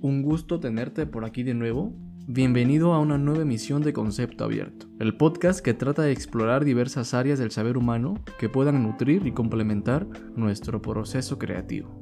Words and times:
Un 0.00 0.22
gusto 0.22 0.60
tenerte 0.60 1.04
por 1.04 1.26
aquí 1.26 1.42
de 1.42 1.52
nuevo. 1.52 1.92
Bienvenido 2.26 2.94
a 2.94 3.00
una 3.00 3.18
nueva 3.18 3.42
emisión 3.42 3.82
de 3.82 3.92
Concepto 3.92 4.44
Abierto, 4.44 4.86
el 4.98 5.14
podcast 5.18 5.60
que 5.60 5.74
trata 5.74 6.00
de 6.00 6.12
explorar 6.12 6.64
diversas 6.64 7.12
áreas 7.12 7.38
del 7.38 7.50
saber 7.50 7.76
humano 7.76 8.14
que 8.38 8.48
puedan 8.48 8.82
nutrir 8.82 9.26
y 9.26 9.32
complementar 9.32 10.06
nuestro 10.36 10.80
proceso 10.80 11.38
creativo. 11.38 12.00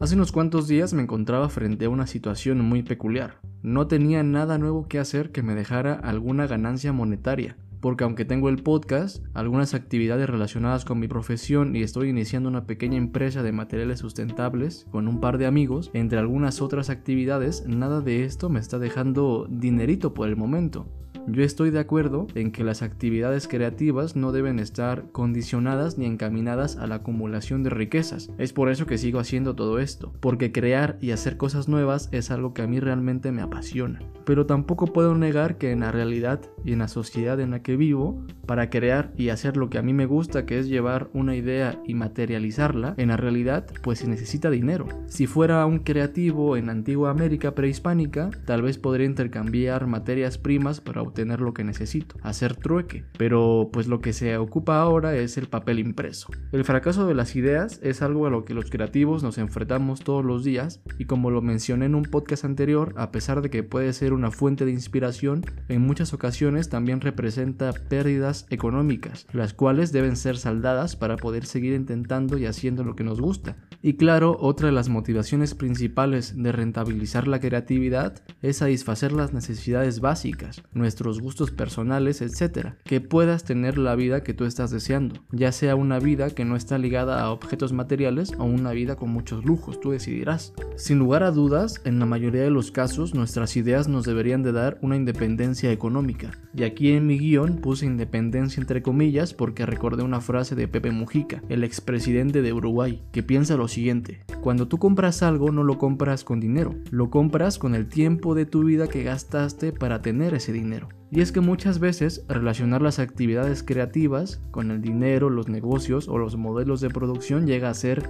Hace 0.00 0.16
unos 0.16 0.32
cuantos 0.32 0.66
días 0.66 0.92
me 0.92 1.02
encontraba 1.02 1.48
frente 1.50 1.84
a 1.84 1.88
una 1.88 2.08
situación 2.08 2.62
muy 2.62 2.82
peculiar. 2.82 3.40
No 3.62 3.86
tenía 3.86 4.24
nada 4.24 4.58
nuevo 4.58 4.88
que 4.88 4.98
hacer 4.98 5.30
que 5.30 5.44
me 5.44 5.54
dejara 5.54 5.94
alguna 5.94 6.48
ganancia 6.48 6.92
monetaria, 6.92 7.56
porque 7.80 8.04
aunque 8.04 8.24
tengo 8.24 8.48
el 8.48 8.62
podcast, 8.62 9.24
algunas 9.34 9.74
actividades 9.74 10.28
relacionadas 10.28 10.84
con 10.84 10.98
mi 10.98 11.08
profesión 11.08 11.74
y 11.74 11.82
estoy 11.82 12.10
iniciando 12.10 12.48
una 12.48 12.66
pequeña 12.66 12.98
empresa 12.98 13.42
de 13.42 13.52
materiales 13.52 14.00
sustentables 14.00 14.86
con 14.90 15.08
un 15.08 15.20
par 15.20 15.38
de 15.38 15.46
amigos, 15.46 15.90
entre 15.94 16.18
algunas 16.18 16.60
otras 16.60 16.90
actividades, 16.90 17.64
nada 17.66 18.00
de 18.00 18.24
esto 18.24 18.48
me 18.48 18.60
está 18.60 18.78
dejando 18.78 19.46
dinerito 19.48 20.14
por 20.14 20.28
el 20.28 20.36
momento. 20.36 20.86
Yo 21.26 21.44
estoy 21.44 21.70
de 21.70 21.78
acuerdo 21.78 22.26
en 22.34 22.50
que 22.50 22.64
las 22.64 22.82
actividades 22.82 23.46
creativas 23.46 24.16
no 24.16 24.32
deben 24.32 24.58
estar 24.58 25.10
condicionadas 25.12 25.98
ni 25.98 26.06
encaminadas 26.06 26.76
a 26.76 26.86
la 26.86 26.96
acumulación 26.96 27.62
de 27.62 27.70
riquezas. 27.70 28.30
Es 28.38 28.52
por 28.52 28.70
eso 28.70 28.86
que 28.86 28.98
sigo 28.98 29.20
haciendo 29.20 29.54
todo 29.54 29.78
esto, 29.78 30.12
porque 30.20 30.50
crear 30.50 30.98
y 31.00 31.10
hacer 31.10 31.36
cosas 31.36 31.68
nuevas 31.68 32.08
es 32.12 32.30
algo 32.30 32.54
que 32.54 32.62
a 32.62 32.66
mí 32.66 32.80
realmente 32.80 33.32
me 33.32 33.42
apasiona. 33.42 34.00
Pero 34.24 34.46
tampoco 34.46 34.86
puedo 34.86 35.14
negar 35.14 35.58
que 35.58 35.72
en 35.72 35.80
la 35.80 35.92
realidad 35.92 36.40
y 36.64 36.72
en 36.72 36.80
la 36.80 36.88
sociedad 36.88 37.38
en 37.40 37.50
la 37.50 37.62
que 37.62 37.76
vivo, 37.76 38.24
para 38.46 38.70
crear 38.70 39.12
y 39.16 39.28
hacer 39.28 39.56
lo 39.56 39.70
que 39.70 39.78
a 39.78 39.82
mí 39.82 39.92
me 39.92 40.06
gusta, 40.06 40.46
que 40.46 40.58
es 40.58 40.68
llevar 40.68 41.08
una 41.12 41.36
idea 41.36 41.80
y 41.86 41.94
materializarla, 41.94 42.94
en 42.96 43.08
la 43.08 43.16
realidad 43.16 43.66
pues 43.82 44.00
se 44.00 44.08
necesita 44.08 44.50
dinero. 44.50 44.88
Si 45.06 45.26
fuera 45.26 45.64
un 45.66 45.80
creativo 45.80 46.56
en 46.56 46.68
antigua 46.68 47.10
América 47.10 47.54
prehispánica, 47.54 48.30
tal 48.46 48.62
vez 48.62 48.78
podría 48.78 49.06
intercambiar 49.06 49.86
materias 49.86 50.38
primas 50.38 50.80
para 50.80 51.02
obtener 51.10 51.20
tener 51.20 51.40
lo 51.42 51.52
que 51.52 51.64
necesito, 51.64 52.16
hacer 52.22 52.56
trueque. 52.56 53.04
Pero 53.18 53.68
pues 53.74 53.88
lo 53.88 54.00
que 54.00 54.14
se 54.14 54.38
ocupa 54.38 54.80
ahora 54.80 55.14
es 55.14 55.36
el 55.36 55.48
papel 55.48 55.78
impreso. 55.78 56.28
El 56.50 56.64
fracaso 56.64 57.06
de 57.06 57.14
las 57.14 57.36
ideas 57.36 57.78
es 57.82 58.00
algo 58.00 58.26
a 58.26 58.30
lo 58.30 58.46
que 58.46 58.54
los 58.54 58.70
creativos 58.70 59.22
nos 59.22 59.36
enfrentamos 59.36 60.00
todos 60.00 60.24
los 60.24 60.44
días 60.44 60.80
y 60.98 61.04
como 61.04 61.30
lo 61.30 61.42
mencioné 61.42 61.84
en 61.84 61.94
un 61.94 62.04
podcast 62.04 62.46
anterior, 62.46 62.94
a 62.96 63.12
pesar 63.12 63.42
de 63.42 63.50
que 63.50 63.62
puede 63.62 63.92
ser 63.92 64.14
una 64.14 64.30
fuente 64.30 64.64
de 64.64 64.70
inspiración, 64.70 65.44
en 65.68 65.82
muchas 65.82 66.14
ocasiones 66.14 66.70
también 66.70 67.02
representa 67.02 67.74
pérdidas 67.74 68.46
económicas, 68.48 69.26
las 69.34 69.52
cuales 69.52 69.92
deben 69.92 70.16
ser 70.16 70.38
saldadas 70.38 70.96
para 70.96 71.18
poder 71.18 71.44
seguir 71.44 71.74
intentando 71.74 72.38
y 72.38 72.46
haciendo 72.46 72.82
lo 72.82 72.96
que 72.96 73.04
nos 73.04 73.20
gusta. 73.20 73.56
Y 73.82 73.94
claro, 73.94 74.36
otra 74.40 74.66
de 74.66 74.72
las 74.72 74.90
motivaciones 74.90 75.54
principales 75.54 76.34
de 76.36 76.52
rentabilizar 76.52 77.26
la 77.26 77.40
creatividad 77.40 78.22
es 78.42 78.58
satisfacer 78.58 79.10
las 79.12 79.32
necesidades 79.32 80.00
básicas, 80.00 80.62
nuestros 80.74 81.20
gustos 81.20 81.50
personales, 81.50 82.20
etcétera, 82.20 82.76
que 82.84 83.00
puedas 83.00 83.44
tener 83.44 83.78
la 83.78 83.94
vida 83.94 84.22
que 84.22 84.34
tú 84.34 84.44
estás 84.44 84.70
deseando, 84.70 85.24
ya 85.32 85.50
sea 85.50 85.76
una 85.76 85.98
vida 85.98 86.28
que 86.28 86.44
no 86.44 86.56
está 86.56 86.76
ligada 86.76 87.22
a 87.22 87.30
objetos 87.30 87.72
materiales 87.72 88.32
o 88.38 88.44
una 88.44 88.72
vida 88.72 88.96
con 88.96 89.10
muchos 89.10 89.46
lujos, 89.46 89.80
tú 89.80 89.92
decidirás. 89.92 90.52
Sin 90.76 90.98
lugar 90.98 91.22
a 91.22 91.30
dudas, 91.30 91.80
en 91.84 91.98
la 91.98 92.06
mayoría 92.06 92.42
de 92.42 92.50
los 92.50 92.70
casos 92.70 93.14
nuestras 93.14 93.56
ideas 93.56 93.88
nos 93.88 94.04
deberían 94.04 94.42
de 94.42 94.52
dar 94.52 94.78
una 94.82 94.96
independencia 94.96 95.72
económica, 95.72 96.32
y 96.54 96.64
aquí 96.64 96.92
en 96.92 97.06
mi 97.06 97.18
guion 97.18 97.62
puse 97.62 97.86
independencia 97.86 98.60
entre 98.60 98.82
comillas 98.82 99.32
porque 99.32 99.64
recordé 99.64 100.02
una 100.02 100.20
frase 100.20 100.54
de 100.54 100.68
Pepe 100.68 100.90
Mujica, 100.90 101.42
el 101.48 101.64
expresidente 101.64 102.42
de 102.42 102.52
Uruguay, 102.52 103.02
que 103.10 103.22
piensa 103.22 103.56
lo 103.56 103.69
siguiente, 103.70 104.24
cuando 104.42 104.68
tú 104.68 104.76
compras 104.76 105.22
algo 105.22 105.50
no 105.50 105.64
lo 105.64 105.78
compras 105.78 106.24
con 106.24 106.40
dinero, 106.40 106.74
lo 106.90 107.08
compras 107.08 107.58
con 107.58 107.74
el 107.74 107.88
tiempo 107.88 108.34
de 108.34 108.44
tu 108.44 108.64
vida 108.64 108.88
que 108.88 109.02
gastaste 109.02 109.72
para 109.72 110.02
tener 110.02 110.34
ese 110.34 110.52
dinero. 110.52 110.88
Y 111.10 111.22
es 111.22 111.32
que 111.32 111.40
muchas 111.40 111.78
veces 111.78 112.24
relacionar 112.28 112.82
las 112.82 112.98
actividades 112.98 113.62
creativas 113.62 114.42
con 114.50 114.70
el 114.70 114.82
dinero, 114.82 115.30
los 115.30 115.48
negocios 115.48 116.08
o 116.08 116.18
los 116.18 116.36
modelos 116.36 116.80
de 116.82 116.90
producción 116.90 117.46
llega 117.46 117.70
a 117.70 117.74
ser 117.74 118.02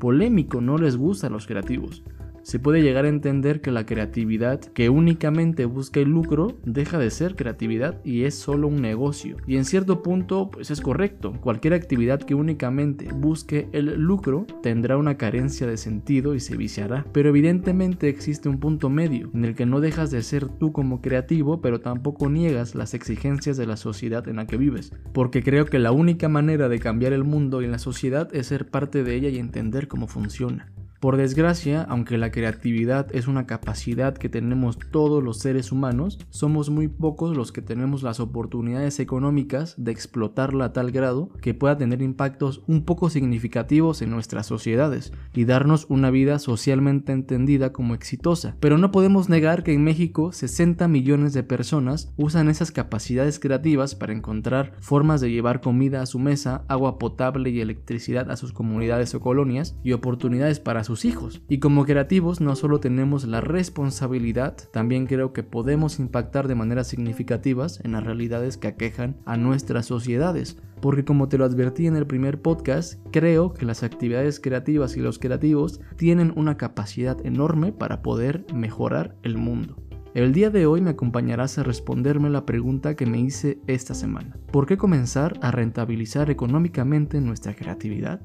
polémico, 0.00 0.60
no 0.60 0.76
les 0.76 0.96
gusta 0.96 1.28
a 1.28 1.30
los 1.30 1.46
creativos 1.46 2.02
se 2.44 2.58
puede 2.58 2.82
llegar 2.82 3.06
a 3.06 3.08
entender 3.08 3.62
que 3.62 3.70
la 3.70 3.86
creatividad 3.86 4.60
que 4.60 4.90
únicamente 4.90 5.64
busca 5.64 6.00
el 6.00 6.10
lucro 6.10 6.58
deja 6.66 6.98
de 6.98 7.10
ser 7.10 7.36
creatividad 7.36 8.04
y 8.04 8.24
es 8.24 8.34
solo 8.34 8.68
un 8.68 8.82
negocio. 8.82 9.38
Y 9.46 9.56
en 9.56 9.64
cierto 9.64 10.02
punto, 10.02 10.50
pues 10.50 10.70
es 10.70 10.82
correcto. 10.82 11.32
Cualquier 11.40 11.72
actividad 11.72 12.20
que 12.20 12.34
únicamente 12.34 13.08
busque 13.12 13.68
el 13.72 13.94
lucro 13.94 14.46
tendrá 14.62 14.98
una 14.98 15.16
carencia 15.16 15.66
de 15.66 15.78
sentido 15.78 16.34
y 16.34 16.40
se 16.40 16.56
viciará. 16.56 17.06
Pero 17.12 17.30
evidentemente 17.30 18.10
existe 18.10 18.50
un 18.50 18.60
punto 18.60 18.90
medio 18.90 19.30
en 19.32 19.46
el 19.46 19.54
que 19.54 19.64
no 19.64 19.80
dejas 19.80 20.10
de 20.10 20.22
ser 20.22 20.46
tú 20.46 20.70
como 20.70 21.00
creativo, 21.00 21.62
pero 21.62 21.80
tampoco 21.80 22.28
niegas 22.28 22.74
las 22.74 22.92
exigencias 22.92 23.56
de 23.56 23.66
la 23.66 23.78
sociedad 23.78 24.28
en 24.28 24.36
la 24.36 24.46
que 24.46 24.58
vives. 24.58 24.92
Porque 25.14 25.42
creo 25.42 25.64
que 25.64 25.78
la 25.78 25.92
única 25.92 26.28
manera 26.28 26.68
de 26.68 26.78
cambiar 26.78 27.14
el 27.14 27.24
mundo 27.24 27.62
y 27.62 27.68
la 27.68 27.78
sociedad 27.78 28.28
es 28.34 28.48
ser 28.48 28.68
parte 28.68 29.02
de 29.02 29.14
ella 29.14 29.30
y 29.30 29.38
entender 29.38 29.88
cómo 29.88 30.08
funciona. 30.08 30.70
Por 31.00 31.18
desgracia, 31.18 31.82
aunque 31.82 32.16
la 32.16 32.30
creatividad 32.30 33.14
es 33.14 33.28
una 33.28 33.46
capacidad 33.46 34.16
que 34.16 34.30
tenemos 34.30 34.78
todos 34.78 35.22
los 35.22 35.38
seres 35.38 35.70
humanos, 35.70 36.18
somos 36.30 36.70
muy 36.70 36.88
pocos 36.88 37.36
los 37.36 37.52
que 37.52 37.60
tenemos 37.60 38.02
las 38.02 38.20
oportunidades 38.20 38.98
económicas 39.00 39.74
de 39.76 39.92
explotarla 39.92 40.66
a 40.66 40.72
tal 40.72 40.92
grado 40.92 41.28
que 41.42 41.52
pueda 41.52 41.76
tener 41.76 42.00
impactos 42.00 42.62
un 42.66 42.86
poco 42.86 43.10
significativos 43.10 44.00
en 44.00 44.10
nuestras 44.10 44.46
sociedades 44.46 45.12
y 45.34 45.44
darnos 45.44 45.84
una 45.90 46.10
vida 46.10 46.38
socialmente 46.38 47.12
entendida 47.12 47.72
como 47.72 47.94
exitosa. 47.94 48.56
Pero 48.60 48.78
no 48.78 48.90
podemos 48.90 49.28
negar 49.28 49.62
que 49.62 49.74
en 49.74 49.84
México 49.84 50.32
60 50.32 50.88
millones 50.88 51.34
de 51.34 51.42
personas 51.42 52.12
usan 52.16 52.48
esas 52.48 52.72
capacidades 52.72 53.38
creativas 53.38 53.94
para 53.94 54.14
encontrar 54.14 54.72
formas 54.80 55.20
de 55.20 55.30
llevar 55.30 55.60
comida 55.60 56.00
a 56.00 56.06
su 56.06 56.18
mesa, 56.18 56.64
agua 56.68 56.98
potable 56.98 57.50
y 57.50 57.60
electricidad 57.60 58.30
a 58.30 58.36
sus 58.36 58.52
comunidades 58.52 59.14
o 59.14 59.20
colonias 59.20 59.76
y 59.82 59.92
oportunidades 59.92 60.60
para 60.60 60.84
sus 60.84 60.93
hijos. 61.04 61.42
Y 61.48 61.58
como 61.58 61.84
creativos 61.84 62.40
no 62.40 62.54
solo 62.54 62.78
tenemos 62.78 63.26
la 63.26 63.40
responsabilidad, 63.40 64.56
también 64.70 65.06
creo 65.06 65.32
que 65.32 65.42
podemos 65.42 65.98
impactar 65.98 66.46
de 66.46 66.54
maneras 66.54 66.88
significativas 66.88 67.80
en 67.82 67.92
las 67.92 68.04
realidades 68.04 68.58
que 68.58 68.68
aquejan 68.68 69.16
a 69.24 69.36
nuestras 69.36 69.86
sociedades. 69.86 70.58
Porque 70.80 71.04
como 71.04 71.28
te 71.28 71.38
lo 71.38 71.46
advertí 71.46 71.86
en 71.86 71.96
el 71.96 72.06
primer 72.06 72.42
podcast, 72.42 73.00
creo 73.10 73.54
que 73.54 73.64
las 73.64 73.82
actividades 73.82 74.38
creativas 74.38 74.96
y 74.96 75.00
los 75.00 75.18
creativos 75.18 75.80
tienen 75.96 76.32
una 76.36 76.56
capacidad 76.56 77.24
enorme 77.24 77.72
para 77.72 78.02
poder 78.02 78.44
mejorar 78.52 79.16
el 79.22 79.38
mundo. 79.38 79.76
El 80.14 80.32
día 80.32 80.48
de 80.50 80.66
hoy 80.66 80.80
me 80.80 80.90
acompañarás 80.90 81.58
a 81.58 81.64
responderme 81.64 82.30
la 82.30 82.46
pregunta 82.46 82.94
que 82.94 83.04
me 83.04 83.18
hice 83.18 83.58
esta 83.66 83.94
semana. 83.94 84.38
¿Por 84.52 84.64
qué 84.64 84.76
comenzar 84.76 85.36
a 85.42 85.50
rentabilizar 85.50 86.30
económicamente 86.30 87.20
nuestra 87.20 87.56
creatividad? 87.56 88.20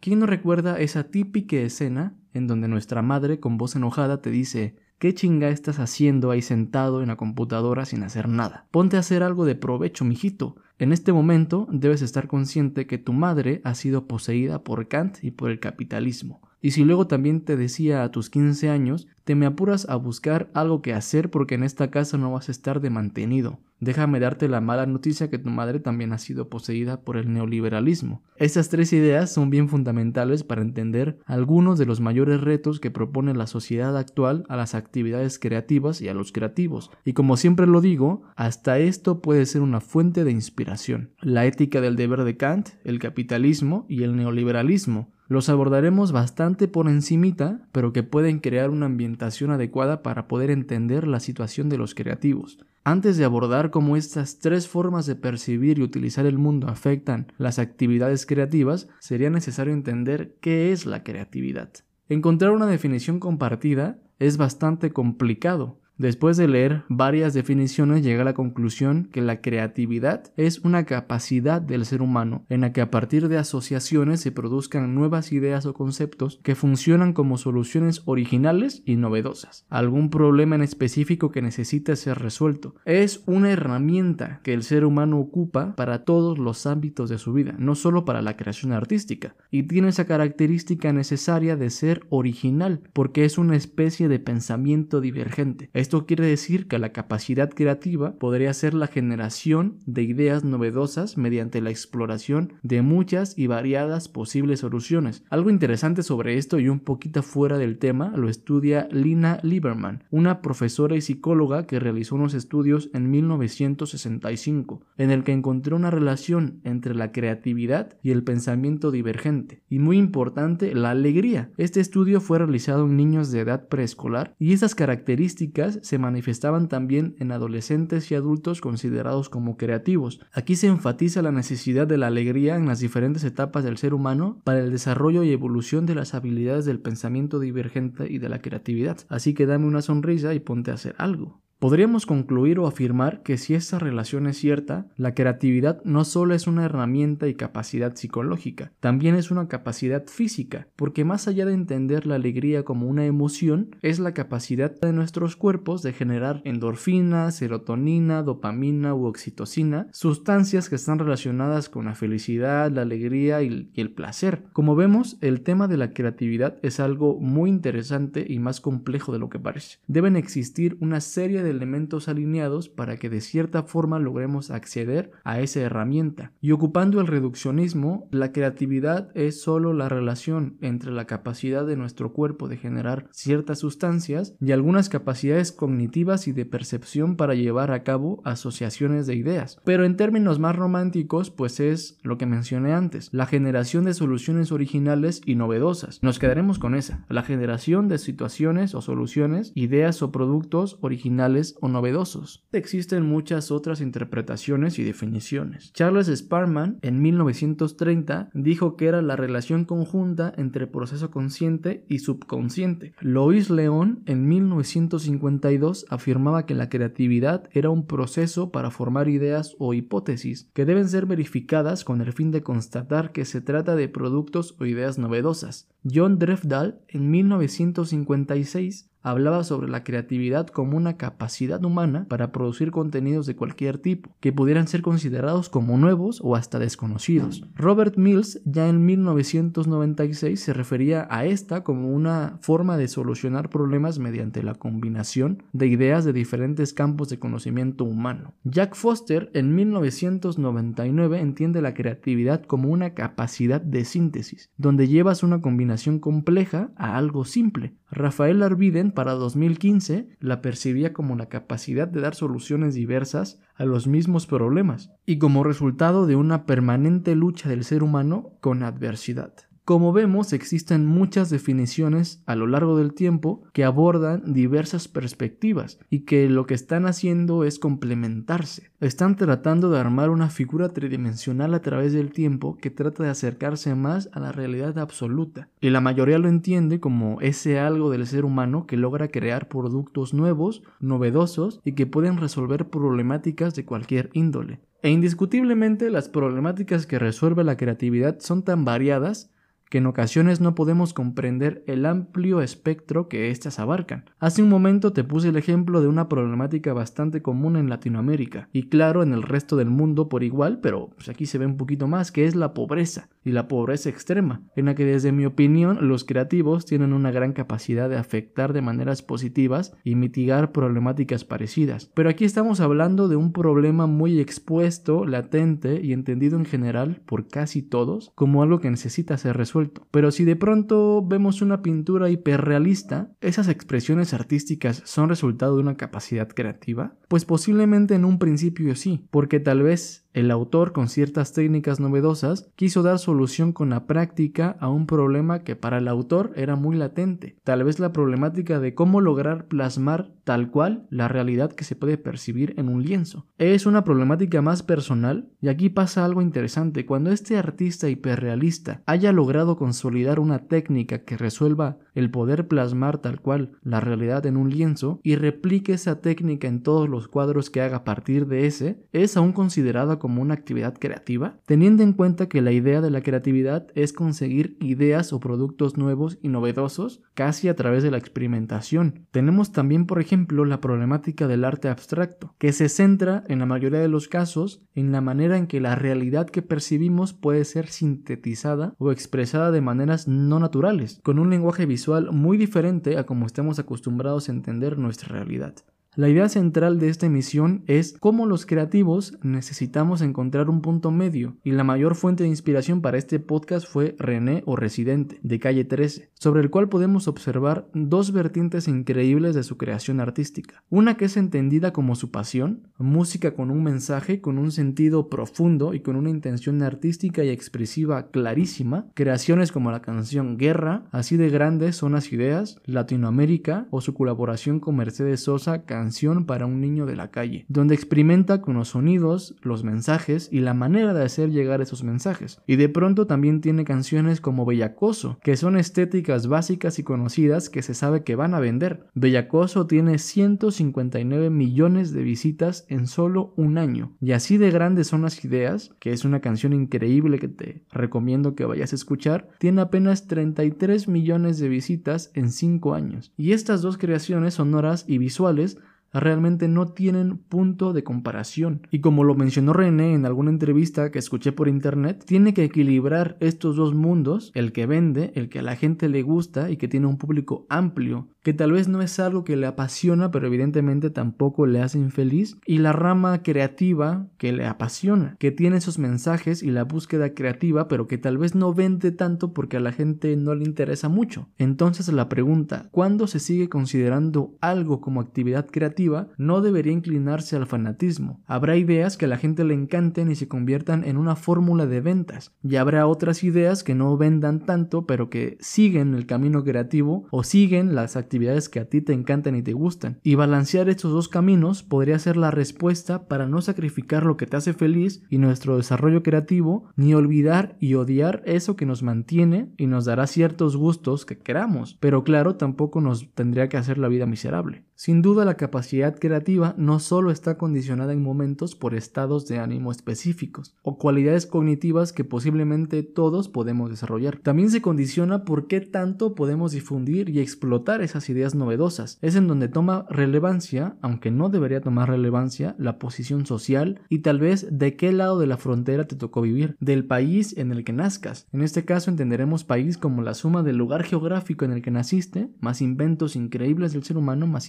¿Quién 0.00 0.18
no 0.18 0.26
recuerda 0.26 0.80
esa 0.80 1.04
típica 1.04 1.56
escena 1.56 2.14
en 2.32 2.46
donde 2.46 2.68
nuestra 2.68 3.02
madre 3.02 3.38
con 3.38 3.58
voz 3.58 3.76
enojada 3.76 4.22
te 4.22 4.30
dice 4.30 4.76
¿Qué 5.00 5.14
chinga 5.14 5.48
estás 5.48 5.78
haciendo 5.78 6.30
ahí 6.30 6.42
sentado 6.42 7.00
en 7.00 7.08
la 7.08 7.16
computadora 7.16 7.86
sin 7.86 8.02
hacer 8.02 8.28
nada? 8.28 8.66
Ponte 8.70 8.98
a 8.98 9.00
hacer 9.00 9.22
algo 9.22 9.46
de 9.46 9.54
provecho, 9.54 10.04
mijito. 10.04 10.56
En 10.78 10.92
este 10.92 11.12
momento 11.12 11.66
debes 11.70 12.02
estar 12.02 12.28
consciente 12.28 12.86
que 12.86 12.98
tu 12.98 13.14
madre 13.14 13.62
ha 13.64 13.74
sido 13.74 14.06
poseída 14.06 14.62
por 14.62 14.88
Kant 14.88 15.16
y 15.22 15.30
por 15.30 15.50
el 15.50 15.58
capitalismo. 15.58 16.42
Y 16.62 16.72
si 16.72 16.84
luego 16.84 17.06
también 17.06 17.40
te 17.40 17.56
decía 17.56 18.02
a 18.02 18.10
tus 18.10 18.28
15 18.28 18.68
años, 18.68 19.08
te 19.24 19.34
me 19.34 19.46
apuras 19.46 19.88
a 19.88 19.96
buscar 19.96 20.50
algo 20.54 20.82
que 20.82 20.92
hacer 20.92 21.30
porque 21.30 21.54
en 21.54 21.62
esta 21.62 21.90
casa 21.90 22.18
no 22.18 22.32
vas 22.32 22.48
a 22.48 22.52
estar 22.52 22.80
de 22.80 22.90
mantenido. 22.90 23.60
Déjame 23.78 24.20
darte 24.20 24.46
la 24.46 24.60
mala 24.60 24.84
noticia 24.84 25.30
que 25.30 25.38
tu 25.38 25.48
madre 25.48 25.80
también 25.80 26.12
ha 26.12 26.18
sido 26.18 26.50
poseída 26.50 27.00
por 27.00 27.16
el 27.16 27.32
neoliberalismo. 27.32 28.22
Estas 28.36 28.68
tres 28.68 28.92
ideas 28.92 29.32
son 29.32 29.48
bien 29.48 29.70
fundamentales 29.70 30.44
para 30.44 30.60
entender 30.60 31.18
algunos 31.24 31.78
de 31.78 31.86
los 31.86 32.00
mayores 32.00 32.42
retos 32.42 32.78
que 32.78 32.90
propone 32.90 33.32
la 33.32 33.46
sociedad 33.46 33.96
actual 33.96 34.44
a 34.50 34.56
las 34.56 34.74
actividades 34.74 35.38
creativas 35.38 36.02
y 36.02 36.08
a 36.08 36.14
los 36.14 36.30
creativos. 36.30 36.90
Y 37.06 37.14
como 37.14 37.38
siempre 37.38 37.66
lo 37.66 37.80
digo, 37.80 38.22
hasta 38.36 38.78
esto 38.78 39.22
puede 39.22 39.46
ser 39.46 39.62
una 39.62 39.80
fuente 39.80 40.24
de 40.24 40.32
inspiración. 40.32 41.12
La 41.22 41.46
ética 41.46 41.80
del 41.80 41.96
deber 41.96 42.24
de 42.24 42.36
Kant, 42.36 42.70
el 42.84 42.98
capitalismo 42.98 43.86
y 43.88 44.02
el 44.02 44.14
neoliberalismo 44.14 45.10
los 45.30 45.48
abordaremos 45.48 46.10
bastante 46.10 46.66
por 46.66 46.88
encimita, 46.88 47.60
pero 47.70 47.92
que 47.92 48.02
pueden 48.02 48.40
crear 48.40 48.68
una 48.68 48.86
ambientación 48.86 49.52
adecuada 49.52 50.02
para 50.02 50.26
poder 50.26 50.50
entender 50.50 51.06
la 51.06 51.20
situación 51.20 51.68
de 51.68 51.78
los 51.78 51.94
creativos. 51.94 52.58
Antes 52.82 53.16
de 53.16 53.24
abordar 53.24 53.70
cómo 53.70 53.96
estas 53.96 54.40
tres 54.40 54.66
formas 54.66 55.06
de 55.06 55.14
percibir 55.14 55.78
y 55.78 55.82
utilizar 55.82 56.26
el 56.26 56.36
mundo 56.36 56.66
afectan 56.66 57.32
las 57.38 57.60
actividades 57.60 58.26
creativas, 58.26 58.88
sería 58.98 59.30
necesario 59.30 59.72
entender 59.72 60.34
qué 60.40 60.72
es 60.72 60.84
la 60.84 61.04
creatividad. 61.04 61.70
Encontrar 62.08 62.50
una 62.50 62.66
definición 62.66 63.20
compartida 63.20 64.00
es 64.18 64.36
bastante 64.36 64.90
complicado, 64.92 65.78
Después 66.00 66.38
de 66.38 66.48
leer 66.48 66.84
varias 66.88 67.34
definiciones 67.34 68.02
llega 68.02 68.22
a 68.22 68.24
la 68.24 68.32
conclusión 68.32 69.10
que 69.12 69.20
la 69.20 69.42
creatividad 69.42 70.32
es 70.38 70.60
una 70.60 70.86
capacidad 70.86 71.60
del 71.60 71.84
ser 71.84 72.00
humano 72.00 72.46
en 72.48 72.62
la 72.62 72.72
que 72.72 72.80
a 72.80 72.90
partir 72.90 73.28
de 73.28 73.36
asociaciones 73.36 74.20
se 74.20 74.32
produzcan 74.32 74.94
nuevas 74.94 75.30
ideas 75.30 75.66
o 75.66 75.74
conceptos 75.74 76.40
que 76.42 76.54
funcionan 76.54 77.12
como 77.12 77.36
soluciones 77.36 78.00
originales 78.06 78.82
y 78.86 78.96
novedosas. 78.96 79.66
Algún 79.68 80.08
problema 80.08 80.54
en 80.54 80.62
específico 80.62 81.30
que 81.30 81.42
necesita 81.42 81.94
ser 81.96 82.18
resuelto. 82.18 82.76
Es 82.86 83.22
una 83.26 83.50
herramienta 83.50 84.40
que 84.42 84.54
el 84.54 84.62
ser 84.62 84.86
humano 84.86 85.18
ocupa 85.18 85.76
para 85.76 86.06
todos 86.06 86.38
los 86.38 86.64
ámbitos 86.64 87.10
de 87.10 87.18
su 87.18 87.34
vida, 87.34 87.56
no 87.58 87.74
solo 87.74 88.06
para 88.06 88.22
la 88.22 88.38
creación 88.38 88.72
artística, 88.72 89.36
y 89.50 89.64
tiene 89.64 89.88
esa 89.88 90.06
característica 90.06 90.94
necesaria 90.94 91.56
de 91.56 91.68
ser 91.68 92.06
original, 92.08 92.80
porque 92.94 93.26
es 93.26 93.36
una 93.36 93.54
especie 93.54 94.08
de 94.08 94.18
pensamiento 94.18 95.02
divergente. 95.02 95.68
Esto 95.90 96.06
quiere 96.06 96.24
decir 96.24 96.68
que 96.68 96.78
la 96.78 96.92
capacidad 96.92 97.50
creativa 97.50 98.12
podría 98.12 98.54
ser 98.54 98.74
la 98.74 98.86
generación 98.86 99.78
de 99.86 100.04
ideas 100.04 100.44
novedosas 100.44 101.18
mediante 101.18 101.60
la 101.60 101.70
exploración 101.70 102.52
de 102.62 102.80
muchas 102.80 103.36
y 103.36 103.48
variadas 103.48 104.08
posibles 104.08 104.60
soluciones. 104.60 105.24
Algo 105.30 105.50
interesante 105.50 106.04
sobre 106.04 106.38
esto 106.38 106.60
y 106.60 106.68
un 106.68 106.78
poquito 106.78 107.24
fuera 107.24 107.58
del 107.58 107.78
tema 107.78 108.12
lo 108.14 108.28
estudia 108.28 108.86
Lina 108.92 109.40
Lieberman, 109.42 110.04
una 110.10 110.42
profesora 110.42 110.94
y 110.94 111.00
psicóloga 111.00 111.66
que 111.66 111.80
realizó 111.80 112.14
unos 112.14 112.34
estudios 112.34 112.88
en 112.94 113.10
1965, 113.10 114.86
en 114.96 115.10
el 115.10 115.24
que 115.24 115.32
encontró 115.32 115.74
una 115.74 115.90
relación 115.90 116.60
entre 116.62 116.94
la 116.94 117.10
creatividad 117.10 117.98
y 118.00 118.12
el 118.12 118.22
pensamiento 118.22 118.92
divergente, 118.92 119.64
y 119.68 119.80
muy 119.80 119.98
importante, 119.98 120.72
la 120.72 120.90
alegría. 120.90 121.50
Este 121.56 121.80
estudio 121.80 122.20
fue 122.20 122.38
realizado 122.38 122.86
en 122.86 122.96
niños 122.96 123.32
de 123.32 123.40
edad 123.40 123.66
preescolar 123.66 124.36
y 124.38 124.52
esas 124.52 124.76
características 124.76 125.69
se 125.82 125.98
manifestaban 125.98 126.68
también 126.68 127.14
en 127.18 127.32
adolescentes 127.32 128.10
y 128.10 128.14
adultos 128.14 128.60
considerados 128.60 129.28
como 129.28 129.56
creativos. 129.56 130.20
Aquí 130.32 130.56
se 130.56 130.66
enfatiza 130.66 131.22
la 131.22 131.32
necesidad 131.32 131.86
de 131.86 131.98
la 131.98 132.08
alegría 132.08 132.56
en 132.56 132.66
las 132.66 132.80
diferentes 132.80 133.24
etapas 133.24 133.64
del 133.64 133.78
ser 133.78 133.94
humano 133.94 134.40
para 134.44 134.60
el 134.60 134.70
desarrollo 134.70 135.22
y 135.22 135.32
evolución 135.32 135.86
de 135.86 135.94
las 135.94 136.14
habilidades 136.14 136.64
del 136.64 136.80
pensamiento 136.80 137.38
divergente 137.38 138.10
y 138.10 138.18
de 138.18 138.28
la 138.28 138.40
creatividad. 138.40 138.98
Así 139.08 139.34
que 139.34 139.46
dame 139.46 139.66
una 139.66 139.82
sonrisa 139.82 140.34
y 140.34 140.40
ponte 140.40 140.70
a 140.70 140.74
hacer 140.74 140.94
algo. 140.98 141.40
Podríamos 141.60 142.06
concluir 142.06 142.58
o 142.58 142.66
afirmar 142.66 143.22
que 143.22 143.36
si 143.36 143.52
esa 143.52 143.78
relación 143.78 144.26
es 144.26 144.38
cierta, 144.38 144.86
la 144.96 145.14
creatividad 145.14 145.82
no 145.84 146.06
solo 146.06 146.32
es 146.32 146.46
una 146.46 146.64
herramienta 146.64 147.28
y 147.28 147.34
capacidad 147.34 147.94
psicológica, 147.94 148.72
también 148.80 149.14
es 149.14 149.30
una 149.30 149.46
capacidad 149.46 150.06
física, 150.06 150.68
porque 150.74 151.04
más 151.04 151.28
allá 151.28 151.44
de 151.44 151.52
entender 151.52 152.06
la 152.06 152.14
alegría 152.14 152.64
como 152.64 152.86
una 152.86 153.04
emoción, 153.04 153.76
es 153.82 153.98
la 153.98 154.14
capacidad 154.14 154.74
de 154.80 154.94
nuestros 154.94 155.36
cuerpos 155.36 155.82
de 155.82 155.92
generar 155.92 156.40
endorfina, 156.46 157.30
serotonina, 157.30 158.22
dopamina 158.22 158.94
u 158.94 159.04
oxitocina, 159.04 159.86
sustancias 159.92 160.70
que 160.70 160.76
están 160.76 160.98
relacionadas 160.98 161.68
con 161.68 161.84
la 161.84 161.94
felicidad, 161.94 162.72
la 162.72 162.80
alegría 162.80 163.42
y 163.42 163.70
el 163.74 163.90
placer. 163.90 164.44
Como 164.54 164.76
vemos, 164.76 165.18
el 165.20 165.42
tema 165.42 165.68
de 165.68 165.76
la 165.76 165.92
creatividad 165.92 166.56
es 166.62 166.80
algo 166.80 167.20
muy 167.20 167.50
interesante 167.50 168.24
y 168.26 168.38
más 168.38 168.62
complejo 168.62 169.12
de 169.12 169.18
lo 169.18 169.28
que 169.28 169.38
parece. 169.38 169.76
Deben 169.86 170.16
existir 170.16 170.78
una 170.80 171.02
serie 171.02 171.42
de 171.42 171.49
elementos 171.50 172.08
alineados 172.08 172.68
para 172.68 172.96
que 172.96 173.10
de 173.10 173.20
cierta 173.20 173.62
forma 173.64 173.98
logremos 173.98 174.50
acceder 174.50 175.10
a 175.24 175.40
esa 175.40 175.60
herramienta. 175.60 176.32
Y 176.40 176.52
ocupando 176.52 177.00
el 177.00 177.06
reduccionismo, 177.06 178.08
la 178.10 178.32
creatividad 178.32 179.10
es 179.14 179.42
solo 179.42 179.72
la 179.72 179.88
relación 179.88 180.56
entre 180.60 180.90
la 180.92 181.06
capacidad 181.06 181.66
de 181.66 181.76
nuestro 181.76 182.12
cuerpo 182.12 182.48
de 182.48 182.56
generar 182.56 183.08
ciertas 183.10 183.58
sustancias 183.58 184.34
y 184.40 184.52
algunas 184.52 184.88
capacidades 184.88 185.52
cognitivas 185.52 186.28
y 186.28 186.32
de 186.32 186.46
percepción 186.46 187.16
para 187.16 187.34
llevar 187.34 187.72
a 187.72 187.82
cabo 187.82 188.22
asociaciones 188.24 189.06
de 189.06 189.16
ideas. 189.16 189.60
Pero 189.64 189.84
en 189.84 189.96
términos 189.96 190.38
más 190.38 190.56
románticos, 190.56 191.30
pues 191.30 191.60
es 191.60 191.98
lo 192.02 192.18
que 192.18 192.26
mencioné 192.26 192.72
antes, 192.72 193.08
la 193.12 193.26
generación 193.26 193.84
de 193.84 193.94
soluciones 193.94 194.52
originales 194.52 195.20
y 195.24 195.34
novedosas. 195.34 196.02
Nos 196.02 196.18
quedaremos 196.18 196.58
con 196.58 196.74
esa, 196.74 197.04
la 197.08 197.22
generación 197.22 197.88
de 197.88 197.98
situaciones 197.98 198.74
o 198.74 198.80
soluciones, 198.80 199.52
ideas 199.54 200.02
o 200.02 200.12
productos 200.12 200.78
originales 200.80 201.39
o 201.60 201.68
novedosos. 201.68 202.44
Existen 202.52 203.06
muchas 203.06 203.50
otras 203.50 203.80
interpretaciones 203.80 204.78
y 204.78 204.84
definiciones. 204.84 205.72
Charles 205.72 206.08
Sparman 206.08 206.78
en 206.82 207.00
1930 207.02 208.30
dijo 208.34 208.76
que 208.76 208.86
era 208.86 209.02
la 209.02 209.16
relación 209.16 209.64
conjunta 209.64 210.32
entre 210.36 210.66
proceso 210.66 211.10
consciente 211.10 211.84
y 211.88 212.00
subconsciente. 212.00 212.94
Lois 213.00 213.50
León 213.50 214.02
en 214.06 214.28
1952 214.28 215.86
afirmaba 215.88 216.46
que 216.46 216.54
la 216.54 216.68
creatividad 216.68 217.48
era 217.52 217.70
un 217.70 217.86
proceso 217.86 218.50
para 218.50 218.70
formar 218.70 219.08
ideas 219.08 219.56
o 219.58 219.74
hipótesis 219.74 220.50
que 220.52 220.64
deben 220.64 220.88
ser 220.88 221.06
verificadas 221.06 221.84
con 221.84 222.00
el 222.00 222.12
fin 222.12 222.30
de 222.30 222.42
constatar 222.42 223.12
que 223.12 223.24
se 223.24 223.40
trata 223.40 223.76
de 223.76 223.88
productos 223.88 224.56
o 224.58 224.66
ideas 224.66 224.98
novedosas. 224.98 225.68
John 225.84 226.18
Drefdal 226.18 226.80
en 226.88 227.10
1956 227.10 228.90
hablaba 229.02 229.44
sobre 229.44 229.68
la 229.68 229.82
creatividad 229.82 230.46
como 230.48 230.76
una 230.76 230.96
capacidad 230.96 231.64
humana 231.64 232.06
para 232.08 232.32
producir 232.32 232.70
contenidos 232.70 233.26
de 233.26 233.36
cualquier 233.36 233.78
tipo, 233.78 234.14
que 234.20 234.32
pudieran 234.32 234.68
ser 234.68 234.82
considerados 234.82 235.48
como 235.48 235.78
nuevos 235.78 236.20
o 236.22 236.36
hasta 236.36 236.58
desconocidos. 236.58 237.42
Robert 237.54 237.96
Mills 237.96 238.40
ya 238.44 238.68
en 238.68 238.84
1996 238.84 240.38
se 240.38 240.52
refería 240.52 241.06
a 241.10 241.24
esta 241.24 241.64
como 241.64 241.90
una 241.90 242.38
forma 242.42 242.76
de 242.76 242.88
solucionar 242.88 243.48
problemas 243.48 243.98
mediante 243.98 244.42
la 244.42 244.54
combinación 244.54 245.42
de 245.52 245.66
ideas 245.66 246.04
de 246.04 246.12
diferentes 246.12 246.72
campos 246.74 247.08
de 247.08 247.18
conocimiento 247.18 247.84
humano. 247.84 248.34
Jack 248.44 248.74
Foster 248.74 249.30
en 249.34 249.54
1999 249.54 251.20
entiende 251.20 251.62
la 251.62 251.74
creatividad 251.74 252.42
como 252.44 252.68
una 252.68 252.94
capacidad 252.94 253.60
de 253.60 253.84
síntesis, 253.84 254.50
donde 254.56 254.88
llevas 254.88 255.22
una 255.22 255.40
combinación 255.40 255.69
compleja 255.98 256.72
a 256.76 256.96
algo 256.96 257.24
simple. 257.24 257.74
Rafael 257.90 258.42
Arviden 258.42 258.92
para 258.92 259.12
2015 259.12 260.08
la 260.20 260.40
percibía 260.40 260.92
como 260.92 261.16
la 261.16 261.28
capacidad 261.28 261.88
de 261.88 262.00
dar 262.00 262.14
soluciones 262.14 262.74
diversas 262.74 263.40
a 263.56 263.64
los 263.64 263.86
mismos 263.86 264.26
problemas 264.26 264.90
y 265.06 265.18
como 265.18 265.44
resultado 265.44 266.06
de 266.06 266.16
una 266.16 266.46
permanente 266.46 267.14
lucha 267.14 267.48
del 267.48 267.64
ser 267.64 267.82
humano 267.82 268.32
con 268.40 268.62
adversidad. 268.62 269.34
Como 269.70 269.92
vemos, 269.92 270.32
existen 270.32 270.84
muchas 270.84 271.30
definiciones 271.30 272.24
a 272.26 272.34
lo 272.34 272.48
largo 272.48 272.76
del 272.76 272.92
tiempo 272.92 273.44
que 273.52 273.62
abordan 273.62 274.32
diversas 274.32 274.88
perspectivas 274.88 275.78
y 275.88 276.00
que 276.00 276.28
lo 276.28 276.44
que 276.44 276.54
están 276.54 276.86
haciendo 276.86 277.44
es 277.44 277.60
complementarse. 277.60 278.72
Están 278.80 279.14
tratando 279.14 279.70
de 279.70 279.78
armar 279.78 280.10
una 280.10 280.28
figura 280.28 280.70
tridimensional 280.70 281.54
a 281.54 281.62
través 281.62 281.92
del 281.92 282.10
tiempo 282.10 282.56
que 282.56 282.70
trata 282.70 283.04
de 283.04 283.10
acercarse 283.10 283.76
más 283.76 284.10
a 284.12 284.18
la 284.18 284.32
realidad 284.32 284.76
absoluta. 284.76 285.50
Y 285.60 285.70
la 285.70 285.80
mayoría 285.80 286.18
lo 286.18 286.28
entiende 286.28 286.80
como 286.80 287.20
ese 287.20 287.60
algo 287.60 287.90
del 287.90 288.08
ser 288.08 288.24
humano 288.24 288.66
que 288.66 288.76
logra 288.76 289.06
crear 289.06 289.46
productos 289.46 290.14
nuevos, 290.14 290.64
novedosos 290.80 291.60
y 291.64 291.76
que 291.76 291.86
pueden 291.86 292.16
resolver 292.16 292.70
problemáticas 292.70 293.54
de 293.54 293.64
cualquier 293.64 294.10
índole. 294.14 294.58
E 294.82 294.90
indiscutiblemente 294.90 295.90
las 295.90 296.08
problemáticas 296.08 296.86
que 296.86 296.98
resuelve 296.98 297.44
la 297.44 297.56
creatividad 297.56 298.18
son 298.18 298.42
tan 298.42 298.64
variadas 298.64 299.30
que 299.70 299.78
en 299.78 299.86
ocasiones 299.86 300.40
no 300.40 300.54
podemos 300.54 300.92
comprender 300.92 301.62
el 301.66 301.86
amplio 301.86 302.42
espectro 302.42 303.08
que 303.08 303.30
éstas 303.30 303.60
abarcan. 303.60 304.04
Hace 304.18 304.42
un 304.42 304.48
momento 304.48 304.92
te 304.92 305.04
puse 305.04 305.28
el 305.28 305.36
ejemplo 305.36 305.80
de 305.80 305.86
una 305.86 306.08
problemática 306.08 306.72
bastante 306.72 307.22
común 307.22 307.56
en 307.56 307.70
Latinoamérica 307.70 308.48
y 308.52 308.68
claro 308.68 309.02
en 309.02 309.12
el 309.12 309.22
resto 309.22 309.56
del 309.56 309.70
mundo 309.70 310.08
por 310.08 310.24
igual, 310.24 310.58
pero 310.60 310.90
pues, 310.96 311.08
aquí 311.08 311.24
se 311.24 311.38
ve 311.38 311.46
un 311.46 311.56
poquito 311.56 311.86
más, 311.86 312.10
que 312.10 312.26
es 312.26 312.34
la 312.34 312.52
pobreza 312.52 313.08
y 313.24 313.30
la 313.30 313.46
pobreza 313.46 313.88
extrema, 313.88 314.42
en 314.56 314.64
la 314.64 314.74
que 314.74 314.84
desde 314.84 315.12
mi 315.12 315.24
opinión 315.24 315.88
los 315.88 316.04
creativos 316.04 316.66
tienen 316.66 316.92
una 316.92 317.12
gran 317.12 317.32
capacidad 317.32 317.88
de 317.88 317.96
afectar 317.96 318.52
de 318.52 318.62
maneras 318.62 319.02
positivas 319.02 319.76
y 319.84 319.94
mitigar 319.94 320.50
problemáticas 320.50 321.24
parecidas. 321.24 321.90
Pero 321.94 322.08
aquí 322.08 322.24
estamos 322.24 322.60
hablando 322.60 323.06
de 323.06 323.16
un 323.16 323.32
problema 323.32 323.86
muy 323.86 324.18
expuesto, 324.18 325.04
latente 325.04 325.80
y 325.80 325.92
entendido 325.92 326.36
en 326.38 326.44
general 326.44 327.02
por 327.06 327.28
casi 327.28 327.62
todos 327.62 328.10
como 328.16 328.42
algo 328.42 328.58
que 328.58 328.70
necesita 328.70 329.16
ser 329.16 329.36
resuelto 329.36 329.59
pero 329.90 330.10
si 330.10 330.24
de 330.24 330.36
pronto 330.36 331.04
vemos 331.06 331.42
una 331.42 331.62
pintura 331.62 332.10
hiperrealista, 332.10 333.12
¿esas 333.20 333.48
expresiones 333.48 334.14
artísticas 334.14 334.82
son 334.84 335.08
resultado 335.08 335.56
de 335.56 335.62
una 335.62 335.76
capacidad 335.76 336.28
creativa? 336.28 336.96
Pues 337.08 337.24
posiblemente 337.24 337.94
en 337.94 338.04
un 338.04 338.18
principio 338.18 338.74
sí, 338.76 339.06
porque 339.10 339.40
tal 339.40 339.62
vez 339.62 340.06
El 340.12 340.32
autor, 340.32 340.72
con 340.72 340.88
ciertas 340.88 341.32
técnicas 341.32 341.78
novedosas, 341.78 342.50
quiso 342.56 342.82
dar 342.82 342.98
solución 342.98 343.52
con 343.52 343.70
la 343.70 343.86
práctica 343.86 344.56
a 344.58 344.68
un 344.68 344.86
problema 344.86 345.44
que 345.44 345.54
para 345.54 345.78
el 345.78 345.86
autor 345.86 346.32
era 346.34 346.56
muy 346.56 346.76
latente, 346.76 347.36
tal 347.44 347.62
vez 347.62 347.78
la 347.78 347.92
problemática 347.92 348.58
de 348.58 348.74
cómo 348.74 349.00
lograr 349.00 349.46
plasmar 349.46 350.10
tal 350.24 350.50
cual 350.50 350.86
la 350.90 351.06
realidad 351.06 351.52
que 351.52 351.64
se 351.64 351.76
puede 351.76 351.96
percibir 351.96 352.54
en 352.56 352.68
un 352.68 352.82
lienzo. 352.82 353.26
Es 353.38 353.66
una 353.66 353.84
problemática 353.84 354.42
más 354.42 354.64
personal 354.64 355.28
y 355.40 355.48
aquí 355.48 355.68
pasa 355.68 356.04
algo 356.04 356.22
interesante. 356.22 356.86
Cuando 356.86 357.12
este 357.12 357.36
artista 357.36 357.88
hiperrealista 357.88 358.82
haya 358.86 359.12
logrado 359.12 359.56
consolidar 359.56 360.18
una 360.18 360.46
técnica 360.46 361.04
que 361.04 361.16
resuelva 361.16 361.78
el 361.94 362.10
poder 362.10 362.48
plasmar 362.48 362.98
tal 362.98 363.20
cual 363.20 363.52
la 363.62 363.80
realidad 363.80 364.26
en 364.26 364.36
un 364.36 364.50
lienzo 364.50 365.00
y 365.02 365.14
replique 365.14 365.72
esa 365.72 366.00
técnica 366.00 366.48
en 366.48 366.62
todos 366.62 366.88
los 366.88 367.08
cuadros 367.08 367.50
que 367.50 367.60
haga 367.60 367.78
a 367.78 367.84
partir 367.84 368.26
de 368.26 368.46
ese, 368.46 368.82
¿es 368.92 369.16
aún 369.16 369.32
considerada 369.32 369.99
como 370.00 370.20
una 370.20 370.34
actividad 370.34 370.74
creativa? 370.76 371.38
Teniendo 371.46 371.84
en 371.84 371.92
cuenta 371.92 372.28
que 372.28 372.42
la 372.42 372.50
idea 372.50 372.80
de 372.80 372.90
la 372.90 373.02
creatividad 373.02 373.68
es 373.76 373.92
conseguir 373.92 374.56
ideas 374.60 375.12
o 375.12 375.20
productos 375.20 375.76
nuevos 375.76 376.18
y 376.20 376.28
novedosos 376.28 377.02
casi 377.14 377.46
a 377.46 377.54
través 377.54 377.84
de 377.84 377.92
la 377.92 377.98
experimentación. 377.98 379.06
Tenemos 379.12 379.52
también, 379.52 379.86
por 379.86 380.00
ejemplo, 380.00 380.44
la 380.44 380.60
problemática 380.60 381.28
del 381.28 381.44
arte 381.44 381.68
abstracto, 381.68 382.34
que 382.38 382.52
se 382.52 382.68
centra 382.68 383.22
en 383.28 383.38
la 383.38 383.46
mayoría 383.46 383.78
de 383.78 383.88
los 383.88 384.08
casos 384.08 384.64
en 384.74 384.90
la 384.90 385.00
manera 385.00 385.36
en 385.36 385.46
que 385.46 385.60
la 385.60 385.74
realidad 385.74 386.28
que 386.28 386.42
percibimos 386.42 387.12
puede 387.12 387.44
ser 387.44 387.68
sintetizada 387.68 388.74
o 388.78 388.90
expresada 388.90 389.50
de 389.50 389.60
maneras 389.60 390.08
no 390.08 390.40
naturales, 390.40 391.00
con 391.02 391.18
un 391.18 391.30
lenguaje 391.30 391.66
visual 391.66 392.10
muy 392.12 392.38
diferente 392.38 392.96
a 392.96 393.04
como 393.04 393.26
estemos 393.26 393.58
acostumbrados 393.58 394.28
a 394.28 394.32
entender 394.32 394.78
nuestra 394.78 395.14
realidad. 395.14 395.54
La 395.96 396.08
idea 396.08 396.28
central 396.28 396.78
de 396.78 396.88
esta 396.88 397.06
emisión 397.06 397.64
es 397.66 397.96
cómo 397.98 398.24
los 398.24 398.46
creativos 398.46 399.18
necesitamos 399.22 400.02
encontrar 400.02 400.48
un 400.48 400.62
punto 400.62 400.92
medio 400.92 401.36
y 401.42 401.50
la 401.50 401.64
mayor 401.64 401.96
fuente 401.96 402.22
de 402.22 402.28
inspiración 402.28 402.80
para 402.80 402.96
este 402.96 403.18
podcast 403.18 403.66
fue 403.66 403.96
René 403.98 404.44
o 404.46 404.54
Residente 404.54 405.18
de 405.24 405.40
Calle 405.40 405.64
13, 405.64 406.12
sobre 406.14 406.42
el 406.42 406.50
cual 406.50 406.68
podemos 406.68 407.08
observar 407.08 407.66
dos 407.74 408.12
vertientes 408.12 408.68
increíbles 408.68 409.34
de 409.34 409.42
su 409.42 409.56
creación 409.56 409.98
artística. 409.98 410.62
Una 410.70 410.96
que 410.96 411.06
es 411.06 411.16
entendida 411.16 411.72
como 411.72 411.96
su 411.96 412.12
pasión, 412.12 412.68
música 412.78 413.34
con 413.34 413.50
un 413.50 413.64
mensaje, 413.64 414.20
con 414.20 414.38
un 414.38 414.52
sentido 414.52 415.08
profundo 415.08 415.74
y 415.74 415.80
con 415.80 415.96
una 415.96 416.10
intención 416.10 416.62
artística 416.62 417.24
y 417.24 417.30
expresiva 417.30 418.12
clarísima, 418.12 418.86
creaciones 418.94 419.50
como 419.50 419.72
la 419.72 419.82
canción 419.82 420.38
Guerra, 420.38 420.84
así 420.92 421.16
de 421.16 421.30
grandes 421.30 421.74
son 421.74 421.92
las 421.92 422.12
ideas, 422.12 422.60
Latinoamérica 422.64 423.66
o 423.72 423.80
su 423.80 423.92
colaboración 423.92 424.60
con 424.60 424.76
Mercedes 424.76 425.24
Sosa, 425.24 425.64
canción 425.80 426.26
para 426.26 426.44
un 426.44 426.60
niño 426.60 426.84
de 426.84 426.94
la 426.94 427.10
calle, 427.10 427.46
donde 427.48 427.74
experimenta 427.74 428.42
con 428.42 428.54
los 428.54 428.68
sonidos, 428.68 429.34
los 429.40 429.64
mensajes 429.64 430.28
y 430.30 430.40
la 430.40 430.52
manera 430.52 430.92
de 430.92 431.02
hacer 431.02 431.30
llegar 431.30 431.62
esos 431.62 431.84
mensajes. 431.84 432.38
Y 432.46 432.56
de 432.56 432.68
pronto 432.68 433.06
también 433.06 433.40
tiene 433.40 433.64
canciones 433.64 434.20
como 434.20 434.44
Bellacoso, 434.44 435.18
que 435.22 435.38
son 435.38 435.56
estéticas 435.56 436.26
básicas 436.26 436.78
y 436.78 436.82
conocidas 436.82 437.48
que 437.48 437.62
se 437.62 437.72
sabe 437.72 438.04
que 438.04 438.14
van 438.14 438.34
a 438.34 438.40
vender. 438.40 438.88
Bellacoso 438.94 439.66
tiene 439.66 439.96
159 439.96 441.30
millones 441.30 441.94
de 441.94 442.02
visitas 442.02 442.66
en 442.68 442.86
solo 442.86 443.32
un 443.38 443.56
año. 443.56 443.96
Y 444.02 444.12
así 444.12 444.36
de 444.36 444.50
grandes 444.50 444.88
son 444.88 445.00
las 445.00 445.24
ideas, 445.24 445.74
que 445.80 445.92
es 445.92 446.04
una 446.04 446.20
canción 446.20 446.52
increíble 446.52 447.18
que 447.18 447.28
te 447.28 447.64
recomiendo 447.72 448.34
que 448.34 448.44
vayas 448.44 448.72
a 448.72 448.76
escuchar, 448.76 449.30
tiene 449.38 449.62
apenas 449.62 450.08
33 450.08 450.88
millones 450.88 451.38
de 451.38 451.48
visitas 451.48 452.10
en 452.12 452.30
5 452.30 452.74
años. 452.74 453.14
Y 453.16 453.32
estas 453.32 453.62
dos 453.62 453.78
creaciones 453.78 454.34
sonoras 454.34 454.84
y 454.86 454.98
visuales 454.98 455.56
realmente 455.92 456.48
no 456.48 456.68
tienen 456.68 457.18
punto 457.18 457.72
de 457.72 457.82
comparación. 457.82 458.66
Y 458.70 458.80
como 458.80 459.04
lo 459.04 459.14
mencionó 459.14 459.52
René 459.52 459.94
en 459.94 460.06
alguna 460.06 460.30
entrevista 460.30 460.90
que 460.90 460.98
escuché 460.98 461.32
por 461.32 461.48
internet, 461.48 462.04
tiene 462.06 462.34
que 462.34 462.44
equilibrar 462.44 463.16
estos 463.20 463.56
dos 463.56 463.74
mundos, 463.74 464.30
el 464.34 464.52
que 464.52 464.66
vende, 464.66 465.12
el 465.14 465.28
que 465.28 465.40
a 465.40 465.42
la 465.42 465.56
gente 465.56 465.88
le 465.88 466.02
gusta 466.02 466.50
y 466.50 466.56
que 466.56 466.68
tiene 466.68 466.86
un 466.86 466.98
público 466.98 467.46
amplio, 467.48 468.08
que 468.22 468.34
tal 468.34 468.52
vez 468.52 468.68
no 468.68 468.82
es 468.82 469.00
algo 469.00 469.24
que 469.24 469.36
le 469.36 469.46
apasiona, 469.46 470.10
pero 470.10 470.26
evidentemente 470.26 470.90
tampoco 470.90 471.46
le 471.46 471.60
hace 471.62 471.78
infeliz, 471.78 472.36
y 472.46 472.58
la 472.58 472.72
rama 472.72 473.22
creativa 473.22 474.08
que 474.18 474.32
le 474.32 474.46
apasiona, 474.46 475.16
que 475.18 475.30
tiene 475.30 475.56
esos 475.56 475.78
mensajes 475.78 476.42
y 476.42 476.50
la 476.50 476.64
búsqueda 476.64 477.14
creativa, 477.14 477.66
pero 477.68 477.86
que 477.86 477.98
tal 477.98 478.18
vez 478.18 478.34
no 478.34 478.52
vende 478.52 478.92
tanto 478.92 479.32
porque 479.32 479.56
a 479.56 479.60
la 479.60 479.72
gente 479.72 480.16
no 480.16 480.34
le 480.34 480.44
interesa 480.44 480.88
mucho. 480.88 481.28
Entonces 481.38 481.88
la 481.88 482.08
pregunta, 482.08 482.68
¿cuándo 482.70 483.06
se 483.06 483.20
sigue 483.20 483.48
considerando 483.48 484.36
algo 484.40 484.80
como 484.80 485.00
actividad 485.00 485.46
creativa? 485.46 485.79
No 486.18 486.40
debería 486.40 486.72
inclinarse 486.72 487.36
al 487.36 487.46
fanatismo. 487.46 488.22
Habrá 488.26 488.56
ideas 488.56 488.96
que 488.96 489.06
a 489.06 489.08
la 489.08 489.16
gente 489.16 489.44
le 489.44 489.54
encanten 489.54 490.10
y 490.10 490.14
se 490.14 490.28
conviertan 490.28 490.84
en 490.84 490.96
una 490.96 491.16
fórmula 491.16 491.66
de 491.66 491.80
ventas, 491.80 492.32
y 492.42 492.56
habrá 492.56 492.86
otras 492.86 493.24
ideas 493.24 493.64
que 493.64 493.74
no 493.74 493.96
vendan 493.96 494.40
tanto, 494.40 494.86
pero 494.86 495.08
que 495.08 495.38
siguen 495.40 495.94
el 495.94 496.06
camino 496.06 496.44
creativo 496.44 497.06
o 497.10 497.22
siguen 497.22 497.74
las 497.74 497.96
actividades 497.96 498.48
que 498.48 498.60
a 498.60 498.66
ti 498.66 498.80
te 498.80 498.92
encantan 498.92 499.36
y 499.36 499.42
te 499.42 499.52
gustan. 499.52 500.00
Y 500.02 500.16
balancear 500.16 500.68
estos 500.68 500.92
dos 500.92 501.08
caminos 501.08 501.62
podría 501.62 501.98
ser 501.98 502.16
la 502.16 502.30
respuesta 502.30 503.08
para 503.08 503.26
no 503.26 503.40
sacrificar 503.40 504.04
lo 504.04 504.16
que 504.16 504.26
te 504.26 504.36
hace 504.36 504.52
feliz 504.52 505.02
y 505.08 505.18
nuestro 505.18 505.56
desarrollo 505.56 506.02
creativo, 506.02 506.68
ni 506.76 506.94
olvidar 506.94 507.56
y 507.60 507.74
odiar 507.74 508.22
eso 508.26 508.56
que 508.56 508.66
nos 508.66 508.82
mantiene 508.82 509.52
y 509.56 509.66
nos 509.66 509.84
dará 509.84 510.06
ciertos 510.06 510.56
gustos 510.56 511.06
que 511.06 511.18
queramos. 511.18 511.76
Pero 511.80 512.04
claro, 512.04 512.36
tampoco 512.36 512.80
nos 512.80 513.12
tendría 513.14 513.48
que 513.48 513.56
hacer 513.56 513.78
la 513.78 513.88
vida 513.88 514.06
miserable. 514.06 514.64
Sin 514.82 515.02
duda 515.02 515.26
la 515.26 515.36
capacidad 515.36 515.98
creativa 515.98 516.54
no 516.56 516.78
solo 516.78 517.10
está 517.10 517.36
condicionada 517.36 517.92
en 517.92 518.02
momentos 518.02 518.56
por 518.56 518.74
estados 518.74 519.26
de 519.26 519.38
ánimo 519.38 519.72
específicos 519.72 520.56
o 520.62 520.78
cualidades 520.78 521.26
cognitivas 521.26 521.92
que 521.92 522.02
posiblemente 522.02 522.82
todos 522.82 523.28
podemos 523.28 523.68
desarrollar. 523.68 524.20
También 524.22 524.48
se 524.48 524.62
condiciona 524.62 525.26
por 525.26 525.48
qué 525.48 525.60
tanto 525.60 526.14
podemos 526.14 526.52
difundir 526.52 527.10
y 527.10 527.20
explotar 527.20 527.82
esas 527.82 528.08
ideas 528.08 528.34
novedosas. 528.34 528.96
Es 529.02 529.16
en 529.16 529.28
donde 529.28 529.48
toma 529.48 529.84
relevancia, 529.90 530.78
aunque 530.80 531.10
no 531.10 531.28
debería 531.28 531.60
tomar 531.60 531.90
relevancia, 531.90 532.54
la 532.56 532.78
posición 532.78 533.26
social 533.26 533.82
y 533.90 533.98
tal 533.98 534.18
vez 534.18 534.48
de 534.50 534.76
qué 534.76 534.92
lado 534.92 535.18
de 535.18 535.26
la 535.26 535.36
frontera 535.36 535.88
te 535.88 535.96
tocó 535.96 536.22
vivir, 536.22 536.56
del 536.58 536.86
país 536.86 537.36
en 537.36 537.52
el 537.52 537.64
que 537.64 537.74
nazcas. 537.74 538.28
En 538.32 538.40
este 538.40 538.64
caso 538.64 538.90
entenderemos 538.90 539.44
país 539.44 539.76
como 539.76 540.00
la 540.00 540.14
suma 540.14 540.42
del 540.42 540.56
lugar 540.56 540.84
geográfico 540.84 541.44
en 541.44 541.52
el 541.52 541.60
que 541.60 541.70
naciste, 541.70 542.30
más 542.40 542.62
inventos 542.62 543.14
increíbles 543.14 543.74
del 543.74 543.84
ser 543.84 543.98
humano, 543.98 544.26
más 544.26 544.48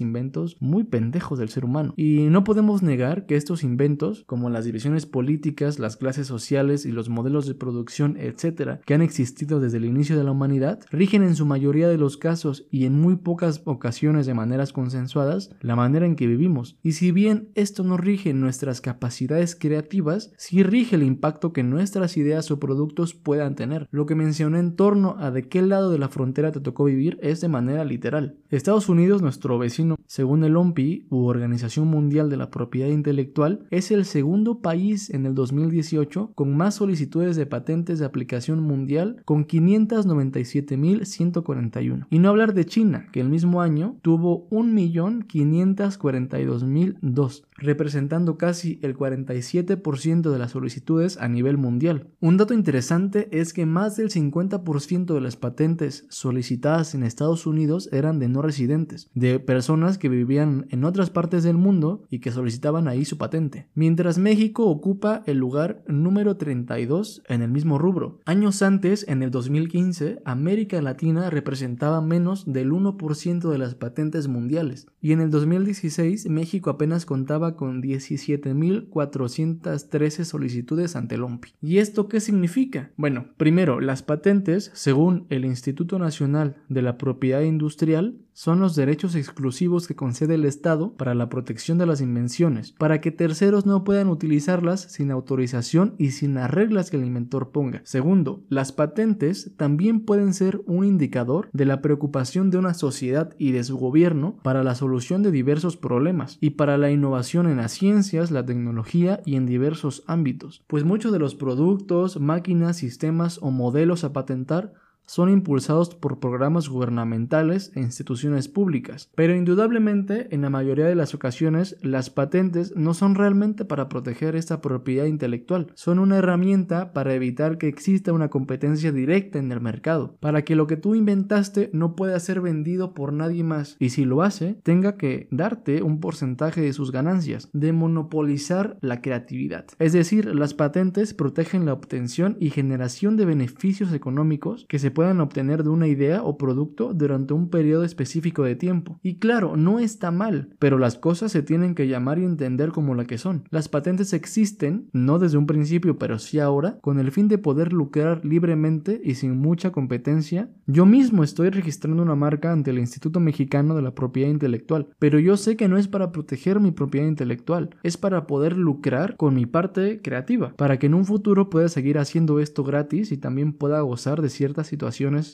muy 0.59 0.83
pendejos 0.83 1.39
del 1.39 1.49
ser 1.49 1.65
humano. 1.65 1.93
Y 1.97 2.27
no 2.29 2.43
podemos 2.43 2.83
negar 2.83 3.25
que 3.25 3.35
estos 3.35 3.63
inventos, 3.63 4.23
como 4.25 4.49
las 4.49 4.65
divisiones 4.65 5.05
políticas, 5.05 5.79
las 5.79 5.97
clases 5.97 6.27
sociales 6.27 6.85
y 6.85 6.91
los 6.91 7.09
modelos 7.09 7.47
de 7.47 7.55
producción, 7.55 8.17
etcétera, 8.17 8.81
que 8.85 8.93
han 8.93 9.01
existido 9.01 9.59
desde 9.59 9.77
el 9.77 9.85
inicio 9.85 10.17
de 10.17 10.23
la 10.23 10.31
humanidad, 10.31 10.79
rigen 10.91 11.23
en 11.23 11.35
su 11.35 11.45
mayoría 11.45 11.87
de 11.87 11.97
los 11.97 12.17
casos 12.17 12.67
y 12.69 12.85
en 12.85 12.99
muy 12.99 13.15
pocas 13.15 13.61
ocasiones 13.65 14.25
de 14.25 14.33
maneras 14.33 14.73
consensuadas 14.73 15.51
la 15.61 15.75
manera 15.75 16.05
en 16.05 16.15
que 16.15 16.27
vivimos. 16.27 16.77
Y 16.83 16.93
si 16.93 17.11
bien 17.11 17.49
esto 17.55 17.83
no 17.83 17.97
rige 17.97 18.33
nuestras 18.33 18.81
capacidades 18.81 19.55
creativas, 19.55 20.33
sí 20.37 20.63
rige 20.63 20.95
el 20.95 21.03
impacto 21.03 21.53
que 21.53 21.63
nuestras 21.63 22.17
ideas 22.17 22.51
o 22.51 22.59
productos 22.59 23.13
puedan 23.13 23.55
tener. 23.55 23.87
Lo 23.91 24.05
que 24.05 24.15
mencioné 24.15 24.59
en 24.59 24.75
torno 24.75 25.15
a 25.19 25.31
de 25.31 25.47
qué 25.47 25.61
lado 25.61 25.91
de 25.91 25.99
la 25.99 26.09
frontera 26.09 26.51
te 26.51 26.59
tocó 26.59 26.85
vivir 26.85 27.17
es 27.21 27.41
de 27.41 27.47
manera 27.47 27.85
literal. 27.85 28.37
Estados 28.49 28.89
Unidos, 28.89 29.21
nuestro 29.21 29.57
vecino 29.57 29.95
según 30.11 30.43
el 30.43 30.57
OMPI, 30.57 31.07
u 31.09 31.27
Organización 31.27 31.87
Mundial 31.87 32.29
de 32.29 32.35
la 32.35 32.51
Propiedad 32.51 32.89
Intelectual, 32.89 33.65
es 33.71 33.91
el 33.91 34.03
segundo 34.03 34.59
país 34.59 35.09
en 35.09 35.25
el 35.25 35.33
2018 35.33 36.33
con 36.35 36.57
más 36.57 36.75
solicitudes 36.75 37.37
de 37.37 37.45
patentes 37.45 37.97
de 37.97 38.05
aplicación 38.05 38.59
mundial, 38.59 39.21
con 39.23 39.47
597.141. 39.47 42.07
Y 42.09 42.19
no 42.19 42.27
hablar 42.27 42.53
de 42.53 42.65
China, 42.65 43.07
que 43.13 43.21
el 43.21 43.29
mismo 43.29 43.61
año 43.61 43.95
tuvo 44.01 44.49
1.542.002, 44.49 47.43
representando 47.61 48.37
casi 48.37 48.79
el 48.81 48.97
47% 48.97 50.31
de 50.31 50.39
las 50.39 50.51
solicitudes 50.51 51.17
a 51.17 51.27
nivel 51.27 51.57
mundial. 51.57 52.09
Un 52.19 52.37
dato 52.37 52.53
interesante 52.53 53.29
es 53.31 53.53
que 53.53 53.65
más 53.65 53.95
del 53.95 54.09
50% 54.09 55.13
de 55.13 55.21
las 55.21 55.35
patentes 55.35 56.05
solicitadas 56.09 56.95
en 56.95 57.03
Estados 57.03 57.45
Unidos 57.45 57.89
eran 57.91 58.19
de 58.19 58.27
no 58.27 58.41
residentes, 58.41 59.09
de 59.13 59.39
personas 59.39 59.97
que 59.97 60.09
vivían 60.09 60.65
en 60.69 60.83
otras 60.83 61.09
partes 61.09 61.43
del 61.43 61.57
mundo 61.57 62.03
y 62.09 62.19
que 62.19 62.31
solicitaban 62.31 62.87
ahí 62.87 63.05
su 63.05 63.17
patente, 63.17 63.67
mientras 63.75 64.17
México 64.17 64.65
ocupa 64.65 65.23
el 65.25 65.37
lugar 65.37 65.83
número 65.87 66.37
32 66.37 67.23
en 67.27 67.41
el 67.41 67.51
mismo 67.51 67.77
rubro. 67.77 68.19
Años 68.25 68.61
antes, 68.61 69.07
en 69.07 69.23
el 69.23 69.31
2015, 69.31 70.21
América 70.25 70.81
Latina 70.81 71.29
representaba 71.29 72.01
menos 72.01 72.51
del 72.51 72.71
1% 72.71 73.49
de 73.49 73.57
las 73.57 73.75
patentes 73.75 74.27
mundiales, 74.27 74.87
y 74.99 75.11
en 75.11 75.21
el 75.21 75.29
2016 75.29 76.29
México 76.29 76.69
apenas 76.69 77.05
contaba 77.05 77.50
con 77.55 77.81
17.413 77.81 80.23
solicitudes 80.23 80.95
ante 80.95 81.15
el 81.15 81.23
OMPI. 81.23 81.55
¿Y 81.61 81.79
esto 81.79 82.07
qué 82.07 82.19
significa? 82.19 82.91
Bueno, 82.97 83.25
primero, 83.37 83.79
las 83.79 84.03
patentes, 84.03 84.69
según 84.73 85.25
el 85.29 85.45
Instituto 85.45 85.97
Nacional 85.99 86.57
de 86.69 86.81
la 86.81 86.97
Propiedad 86.97 87.41
Industrial, 87.41 88.17
son 88.33 88.59
los 88.59 88.75
derechos 88.75 89.15
exclusivos 89.15 89.87
que 89.87 89.95
concede 89.95 90.35
el 90.35 90.45
Estado 90.45 90.93
para 90.93 91.15
la 91.15 91.29
protección 91.29 91.77
de 91.77 91.85
las 91.85 92.01
invenciones, 92.01 92.71
para 92.71 93.01
que 93.01 93.11
terceros 93.11 93.65
no 93.65 93.83
puedan 93.83 94.07
utilizarlas 94.07 94.81
sin 94.81 95.11
autorización 95.11 95.95
y 95.97 96.11
sin 96.11 96.35
las 96.35 96.49
reglas 96.49 96.89
que 96.89 96.97
el 96.97 97.05
inventor 97.05 97.51
ponga. 97.51 97.81
Segundo, 97.83 98.43
las 98.49 98.71
patentes 98.71 99.51
también 99.57 100.01
pueden 100.01 100.33
ser 100.33 100.61
un 100.65 100.85
indicador 100.85 101.49
de 101.53 101.65
la 101.65 101.81
preocupación 101.81 102.49
de 102.49 102.57
una 102.57 102.73
sociedad 102.73 103.35
y 103.37 103.51
de 103.51 103.63
su 103.63 103.77
gobierno 103.77 104.37
para 104.43 104.63
la 104.63 104.75
solución 104.75 105.23
de 105.23 105.31
diversos 105.31 105.77
problemas 105.77 106.37
y 106.41 106.51
para 106.51 106.77
la 106.77 106.91
innovación 106.91 107.47
en 107.47 107.57
las 107.57 107.71
ciencias, 107.71 108.31
la 108.31 108.45
tecnología 108.45 109.21
y 109.25 109.35
en 109.35 109.45
diversos 109.45 110.03
ámbitos, 110.07 110.63
pues 110.67 110.83
muchos 110.83 111.11
de 111.11 111.19
los 111.19 111.35
productos, 111.35 112.19
máquinas, 112.19 112.77
sistemas 112.77 113.39
o 113.41 113.51
modelos 113.51 114.03
a 114.03 114.13
patentar 114.13 114.73
son 115.11 115.29
impulsados 115.29 115.93
por 115.93 116.21
programas 116.21 116.69
gubernamentales 116.69 117.73
e 117.75 117.81
instituciones 117.81 118.47
públicas. 118.47 119.09
Pero 119.13 119.35
indudablemente, 119.35 120.33
en 120.33 120.41
la 120.41 120.49
mayoría 120.49 120.85
de 120.85 120.95
las 120.95 121.13
ocasiones, 121.13 121.75
las 121.81 122.09
patentes 122.09 122.73
no 122.77 122.93
son 122.93 123.15
realmente 123.15 123.65
para 123.65 123.89
proteger 123.89 124.37
esta 124.37 124.61
propiedad 124.61 125.07
intelectual, 125.07 125.67
son 125.75 125.99
una 125.99 126.15
herramienta 126.15 126.93
para 126.93 127.13
evitar 127.13 127.57
que 127.57 127.67
exista 127.67 128.13
una 128.13 128.29
competencia 128.29 128.93
directa 128.93 129.37
en 129.37 129.51
el 129.51 129.59
mercado, 129.59 130.15
para 130.21 130.45
que 130.45 130.55
lo 130.55 130.65
que 130.65 130.77
tú 130.77 130.95
inventaste 130.95 131.69
no 131.73 131.97
pueda 131.97 132.17
ser 132.21 132.39
vendido 132.39 132.93
por 132.93 133.11
nadie 133.11 133.43
más, 133.43 133.75
y 133.79 133.89
si 133.89 134.05
lo 134.05 134.21
hace, 134.21 134.61
tenga 134.63 134.95
que 134.95 135.27
darte 135.29 135.83
un 135.83 135.99
porcentaje 135.99 136.61
de 136.61 136.71
sus 136.71 136.93
ganancias, 136.93 137.49
de 137.51 137.73
monopolizar 137.73 138.77
la 138.79 139.01
creatividad. 139.01 139.65
Es 139.77 139.91
decir, 139.91 140.33
las 140.33 140.53
patentes 140.53 141.13
protegen 141.13 141.65
la 141.65 141.73
obtención 141.73 142.37
y 142.39 142.51
generación 142.51 143.17
de 143.17 143.25
beneficios 143.25 143.91
económicos 143.91 144.65
que 144.69 144.79
se 144.79 145.00
puedan 145.01 145.19
obtener 145.19 145.63
de 145.63 145.69
una 145.69 145.87
idea 145.87 146.21
o 146.21 146.37
producto 146.37 146.93
durante 146.93 147.33
un 147.33 147.49
periodo 147.49 147.83
específico 147.83 148.43
de 148.43 148.55
tiempo. 148.55 148.99
Y 149.01 149.17
claro, 149.17 149.57
no 149.57 149.79
está 149.79 150.11
mal, 150.11 150.49
pero 150.59 150.77
las 150.77 150.99
cosas 150.99 151.31
se 151.31 151.41
tienen 151.41 151.73
que 151.73 151.87
llamar 151.87 152.19
y 152.19 152.23
entender 152.23 152.69
como 152.69 152.93
la 152.93 153.05
que 153.05 153.17
son. 153.17 153.45
Las 153.49 153.67
patentes 153.67 154.13
existen, 154.13 154.89
no 154.93 155.17
desde 155.17 155.39
un 155.39 155.47
principio, 155.47 155.97
pero 155.97 156.19
sí 156.19 156.37
ahora, 156.37 156.77
con 156.81 156.99
el 156.99 157.11
fin 157.11 157.27
de 157.29 157.39
poder 157.39 157.73
lucrar 157.73 158.23
libremente 158.23 159.01
y 159.03 159.15
sin 159.15 159.39
mucha 159.39 159.71
competencia. 159.71 160.51
Yo 160.67 160.85
mismo 160.85 161.23
estoy 161.23 161.49
registrando 161.49 162.03
una 162.03 162.13
marca 162.13 162.51
ante 162.51 162.69
el 162.69 162.77
Instituto 162.77 163.19
Mexicano 163.19 163.73
de 163.73 163.81
la 163.81 163.95
Propiedad 163.95 164.29
Intelectual, 164.29 164.89
pero 164.99 165.17
yo 165.17 165.35
sé 165.35 165.57
que 165.57 165.67
no 165.67 165.79
es 165.79 165.87
para 165.87 166.11
proteger 166.11 166.59
mi 166.59 166.69
propiedad 166.69 167.07
intelectual, 167.07 167.75
es 167.81 167.97
para 167.97 168.27
poder 168.27 168.55
lucrar 168.55 169.17
con 169.17 169.33
mi 169.33 169.47
parte 169.47 169.99
creativa, 170.03 170.53
para 170.57 170.77
que 170.77 170.85
en 170.85 170.93
un 170.93 171.05
futuro 171.05 171.49
pueda 171.49 171.69
seguir 171.69 171.97
haciendo 171.97 172.39
esto 172.39 172.63
gratis 172.63 173.11
y 173.11 173.17
también 173.17 173.53
pueda 173.53 173.81
gozar 173.81 174.21
de 174.21 174.29
ciertas 174.29 174.67
situaciones 174.67 174.80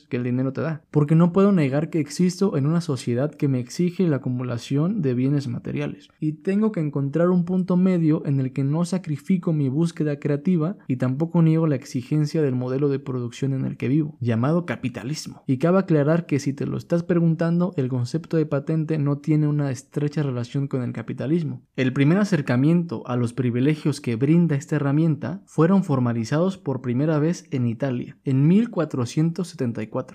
que 0.09 0.17
el 0.17 0.23
dinero 0.23 0.53
te 0.53 0.61
da. 0.61 0.81
Porque 0.91 1.15
no 1.15 1.31
puedo 1.31 1.51
negar 1.51 1.89
que 1.89 1.99
existo 1.99 2.57
en 2.57 2.65
una 2.65 2.81
sociedad 2.81 3.31
que 3.31 3.47
me 3.47 3.59
exige 3.59 4.07
la 4.07 4.17
acumulación 4.17 5.01
de 5.01 5.13
bienes 5.13 5.47
materiales. 5.47 6.09
Y 6.19 6.33
tengo 6.33 6.71
que 6.71 6.79
encontrar 6.79 7.29
un 7.29 7.45
punto 7.45 7.77
medio 7.77 8.25
en 8.25 8.39
el 8.39 8.53
que 8.53 8.63
no 8.63 8.85
sacrifico 8.85 9.53
mi 9.53 9.69
búsqueda 9.69 10.19
creativa 10.19 10.77
y 10.87 10.97
tampoco 10.97 11.41
niego 11.41 11.67
la 11.67 11.75
exigencia 11.75 12.41
del 12.41 12.55
modelo 12.55 12.89
de 12.89 12.99
producción 12.99 13.53
en 13.53 13.65
el 13.65 13.77
que 13.77 13.87
vivo, 13.87 14.17
llamado 14.19 14.65
capitalismo. 14.65 15.43
Y 15.47 15.57
cabe 15.57 15.79
aclarar 15.79 16.25
que 16.25 16.39
si 16.39 16.53
te 16.53 16.65
lo 16.65 16.77
estás 16.77 17.03
preguntando, 17.03 17.73
el 17.77 17.89
concepto 17.89 18.37
de 18.37 18.45
patente 18.45 18.97
no 18.97 19.19
tiene 19.19 19.47
una 19.47 19.71
estrecha 19.71 20.23
relación 20.23 20.67
con 20.67 20.83
el 20.83 20.93
capitalismo. 20.93 21.61
El 21.75 21.93
primer 21.93 22.17
acercamiento 22.17 23.03
a 23.07 23.15
los 23.15 23.33
privilegios 23.33 24.01
que 24.01 24.15
brinda 24.15 24.55
esta 24.55 24.75
herramienta 24.75 25.41
fueron 25.45 25.83
formalizados 25.83 26.57
por 26.57 26.81
primera 26.81 27.19
vez 27.19 27.47
en 27.51 27.67
Italia, 27.67 28.17
en 28.23 28.47
1400 28.47 29.36